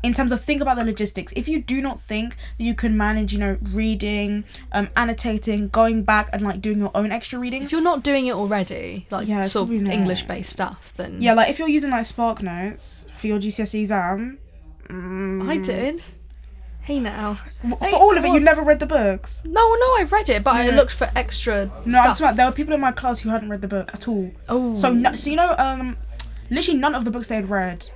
In 0.05 0.13
terms 0.13 0.31
of 0.33 0.41
think 0.45 0.61
about 0.61 0.77
the 0.77 0.85
logistics. 0.85 1.33
If 1.35 1.49
you 1.49 1.61
do 1.63 1.81
not 1.81 1.99
think 1.99 2.37
that 2.59 2.65
you 2.65 2.75
can 2.75 2.97
manage, 2.97 3.33
you 3.33 3.39
know, 3.39 3.57
reading, 3.73 4.45
um, 4.73 4.89
annotating, 4.97 5.69
going 5.69 6.03
back 6.03 6.29
and 6.33 6.43
like 6.43 6.61
doing 6.61 6.79
your 6.79 6.91
own 6.95 7.11
extra 7.11 7.39
reading, 7.39 7.63
If 7.63 7.73
you're 7.73 7.81
not 7.81 8.03
doing 8.05 8.27
it 8.27 8.35
already, 8.35 9.07
like 9.11 9.27
Yeah, 9.27 9.43
sort 9.43 9.71
of. 9.71 9.75
English-based 9.75 10.51
stuff, 10.51 10.93
then 10.97 11.23
Yeah, 11.23 11.33
like 11.35 11.49
if 11.49 11.59
you're 11.59 11.69
using 11.69 11.91
like 11.91 12.05
Spark 12.05 12.43
Notes 12.43 13.07
for 13.17 13.27
your 13.29 13.39
GCSE 13.39 13.81
exam. 13.81 14.39
mm, 14.89 15.49
I 15.49 15.57
did. 15.57 16.03
Hey 16.83 17.01
now. 17.01 17.39
w- 17.63 17.79
Hey, 17.81 17.91
For 17.93 17.97
all 17.97 18.19
of 18.19 18.23
it, 18.27 18.29
you 18.35 18.41
never 18.41 18.61
read 18.63 18.79
the 18.81 18.87
books. 18.87 19.43
No, 19.47 19.75
no, 19.75 19.95
I've 19.95 20.13
read 20.13 20.29
it, 20.29 20.45
but 20.45 20.55
I 20.55 20.69
looked 20.69 20.93
for 20.93 21.09
extra 21.17 21.71
No, 21.87 21.99
I'm 21.99 22.15
stuff. 22.15 22.21
about 22.21 22.37
there 22.37 22.45
were 22.47 22.53
people 22.53 22.75
in 22.75 22.81
my 22.81 22.93
class 22.93 23.21
who 23.21 23.31
hadn't 23.31 23.49
read 23.49 23.63
the 23.63 23.69
book 23.69 23.93
at 23.95 24.07
all. 24.07 24.31
oh, 24.51 24.75
So, 24.75 24.93
no, 24.93 25.15
so 25.15 25.31
you 25.31 25.37
know, 25.37 25.55
um, 25.57 25.97
literally 26.51 26.79
none 26.79 26.95
of 26.95 27.07
the 27.07 27.11
books 27.11 27.29
they 27.29 27.37
had 27.37 27.49
read. 27.49 27.89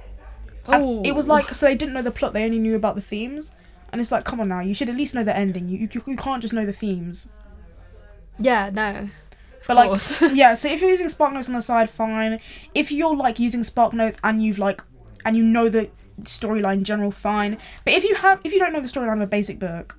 And 0.74 1.07
It 1.07 1.14
was 1.14 1.26
like 1.28 1.54
so 1.54 1.66
they 1.66 1.74
didn't 1.74 1.94
know 1.94 2.02
the 2.02 2.11
plot; 2.11 2.33
they 2.33 2.44
only 2.44 2.59
knew 2.59 2.76
about 2.76 2.94
the 2.94 3.00
themes. 3.00 3.52
And 3.90 4.00
it's 4.02 4.12
like, 4.12 4.24
come 4.24 4.38
on 4.40 4.48
now, 4.48 4.61
you 4.61 4.74
should 4.74 4.90
at 4.90 4.96
least 4.96 5.14
know 5.14 5.24
the 5.24 5.37
ending. 5.37 5.68
You 5.68 5.88
you, 5.92 6.02
you 6.07 6.16
can't 6.16 6.42
just 6.42 6.52
know 6.54 6.66
the 6.66 6.72
themes. 6.72 7.31
yeah, 8.38 8.70
no. 8.72 9.09
But 9.66 9.72
Of 9.72 9.76
like, 9.76 9.88
course. 9.88 10.22
yeah. 10.35 10.54
So 10.54 10.68
if 10.68 10.81
you're 10.81 10.90
using 10.90 11.09
Spark 11.09 11.33
Notes 11.33 11.48
on 11.48 11.54
the 11.54 11.62
side, 11.62 11.90
fine. 11.90 12.40
If 12.74 12.90
you're 12.92 13.14
like 13.16 13.38
using 13.38 13.62
Spark 13.62 13.92
Notes 13.92 14.18
and 14.22 14.42
you've 14.42 14.59
like, 14.59 14.83
and 15.24 15.37
you 15.37 15.42
know 15.44 15.68
the 15.68 15.90
storyline 16.22 16.83
general, 16.83 17.11
fine. 17.11 17.59
But 17.85 17.94
if 17.94 18.04
you 18.04 18.14
have, 18.16 18.40
if 18.44 18.52
you 18.52 18.59
don't 18.59 18.72
know 18.72 18.81
the 18.81 18.88
storyline 18.88 19.14
of 19.16 19.20
a 19.22 19.26
basic 19.26 19.59
book, 19.59 19.96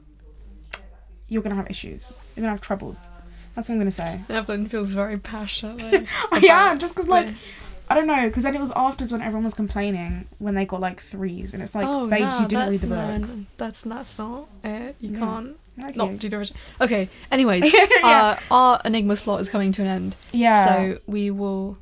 you're 1.28 1.42
gonna 1.44 1.56
have 1.56 1.70
issues. 1.70 2.14
You're 2.36 2.44
gonna 2.44 2.54
have 2.54 2.62
troubles. 2.62 3.10
That's 3.56 3.70
what 3.70 3.74
I'm 3.76 3.80
gonna 3.80 3.92
say. 3.92 4.20
Evelyn 4.30 4.68
feels 4.68 4.92
very 4.92 5.18
passionate. 5.18 6.08
yeah, 6.42 6.76
just 6.76 6.96
because 6.96 7.08
like 7.08 7.26
this. 7.28 7.52
I 7.90 7.96
don't 7.96 8.06
know, 8.08 8.28
because 8.28 8.44
then 8.44 8.56
it 8.56 8.60
was 8.60 8.72
afterwards 8.76 9.12
when 9.12 9.22
everyone 9.22 9.44
was 9.46 9.54
complaining 9.56 10.28
when 10.38 10.54
they 10.56 10.66
got 10.66 10.80
like 10.80 11.02
threes, 11.02 11.54
and 11.54 11.64
it's 11.64 11.74
like, 11.74 11.86
oh, 11.88 12.08
babes, 12.08 12.22
no, 12.22 12.42
you 12.44 12.48
didn't 12.48 12.52
that- 12.52 12.70
read 12.70 12.82
the 12.82 12.88
no, 12.88 13.20
book. 13.20 13.30
no, 13.30 13.46
that's 13.58 13.82
that's 13.84 14.18
not 14.20 14.48
it. 14.64 14.96
You 15.00 15.12
Yeah. 15.12 15.20
can't 15.20 15.58
Okay. 15.82 15.94
not 15.96 16.20
do 16.20 16.30
the 16.30 16.36
original. 16.38 16.60
Okay. 16.82 17.10
Anyways, 17.32 17.72
Yeah. 17.74 17.88
uh, 18.04 18.38
our 18.52 18.82
enigma 18.86 19.16
slot 19.16 19.42
is 19.42 19.50
coming 19.50 19.72
to 19.74 19.82
an 19.82 19.88
end, 19.88 20.16
yeah. 20.32 20.66
so 20.66 21.00
we 21.08 21.32
will 21.32 21.78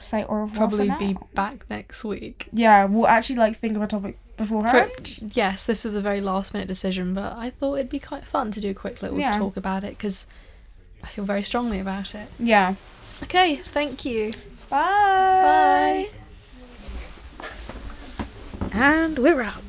say 0.00 0.22
au 0.24 0.34
revoir. 0.34 0.56
Probably 0.68 0.90
be 0.98 1.16
back 1.34 1.64
next 1.70 2.04
week. 2.04 2.48
Yeah, 2.52 2.84
we'll 2.84 3.06
actually 3.08 3.36
like 3.36 3.56
think 3.58 3.74
of 3.76 3.82
a 3.82 3.86
topic 3.86 4.18
beforehand. 4.36 4.90
For- 5.18 5.24
yes, 5.32 5.64
this 5.66 5.82
was 5.84 5.94
a 5.94 6.00
very 6.00 6.20
last 6.20 6.52
minute 6.52 6.68
decision, 6.68 7.14
but 7.14 7.32
I 7.36 7.48
thought 7.50 7.74
it'd 7.76 7.88
be 7.90 7.98
quite 8.00 8.24
fun 8.24 8.50
to 8.52 8.60
do 8.60 8.70
a 8.70 8.74
quick 8.74 9.00
little 9.02 9.18
Yeah. 9.18 9.38
talk 9.38 9.56
about 9.56 9.82
it 9.82 9.96
because 9.96 10.26
I 11.02 11.06
feel 11.06 11.24
very 11.24 11.42
strongly 11.42 11.80
about 11.80 12.14
it. 12.14 12.28
Yeah. 12.38 12.74
Okay, 13.22 13.56
thank 13.56 14.04
you. 14.04 14.32
Bye. 14.70 16.10
Bye. 17.40 17.48
And 18.72 19.18
we're 19.18 19.40
out. 19.40 19.67